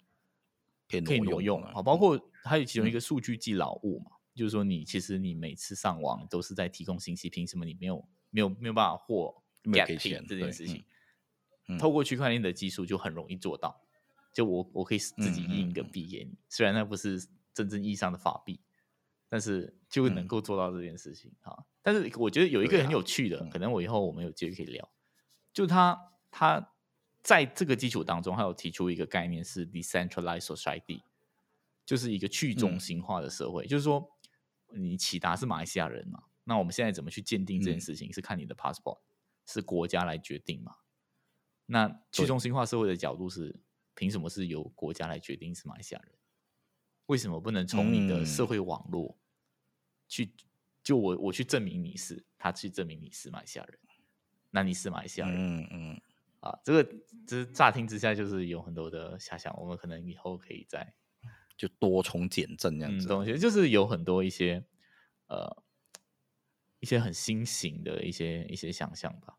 [0.89, 1.83] 可以挪用啊。
[1.83, 10.85] 包括还有其中一个数据记劳务嘛，就是说你其实你每次上网都是在提供信息，凭什么你没有没有没有办法获 get 钱这件事情？
[11.79, 13.81] 透过区块链的技术就很容易做到。
[14.35, 18.61] 就我我可以自己印一个币给你，虽然那不是真正意义上的法币。
[19.35, 24.89] 但是就能够做到这件事情哈，但是我觉得有一个很有趣的，可能我以后我们有机会可以聊，
[25.53, 26.73] 就他他
[27.21, 31.03] 在这个基础当中，他有提出一个概念是 decentralized society，
[31.85, 33.67] 就是一个去中心化的社会。
[33.67, 34.09] 就是说，
[34.69, 38.13] 你启达是马来西亚人嘛，那我们现在怎么去鉴定这件事情？
[38.13, 39.01] 是看你的 passport，
[39.47, 40.77] 是国家来决定嘛？
[41.67, 43.59] 那去中心化社会的角度是，
[43.97, 46.13] 凭什么是由国家来决定是马来西亚人？
[47.07, 49.19] 为什么不能从你的社会网络？
[50.09, 50.33] 去，
[50.83, 53.79] 就我我去证明你是，他去证明你是马来西亚人，
[54.51, 56.01] 那你是马来西亚人，嗯嗯，
[56.41, 56.95] 啊，这个
[57.27, 60.95] 这是乍听之下就是有很多的遐想，我们可能以后可以再
[61.57, 64.65] 就多重检证这样子东西，就是有很多一些
[65.29, 65.65] 呃
[66.81, 69.39] 一些很新型的一些一些想象吧，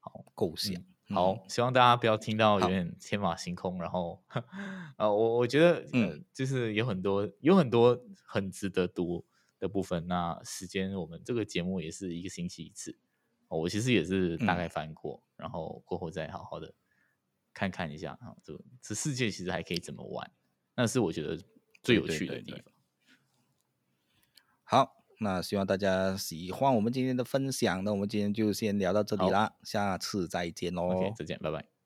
[0.00, 4.24] 好构想，好，希望大家不要听到有点天马行空，然后
[4.96, 9.24] 啊， 我我觉得嗯，就是有很多有很多很值得读。
[9.62, 12.98] 的部分，那时间我们这个节目也是一个星期一次。
[13.46, 16.74] 我其实也是大概翻过，然后过后再好好的
[17.54, 20.32] 看看一下啊，这这世界其实还可以怎么玩，
[20.74, 21.38] 那是我觉得
[21.80, 22.62] 最有趣的地方。
[24.64, 31.81] 好，那希望大家喜欢我们今天的分享，那我们今天就先聊到这里啦，下次再见喽，再见，拜拜。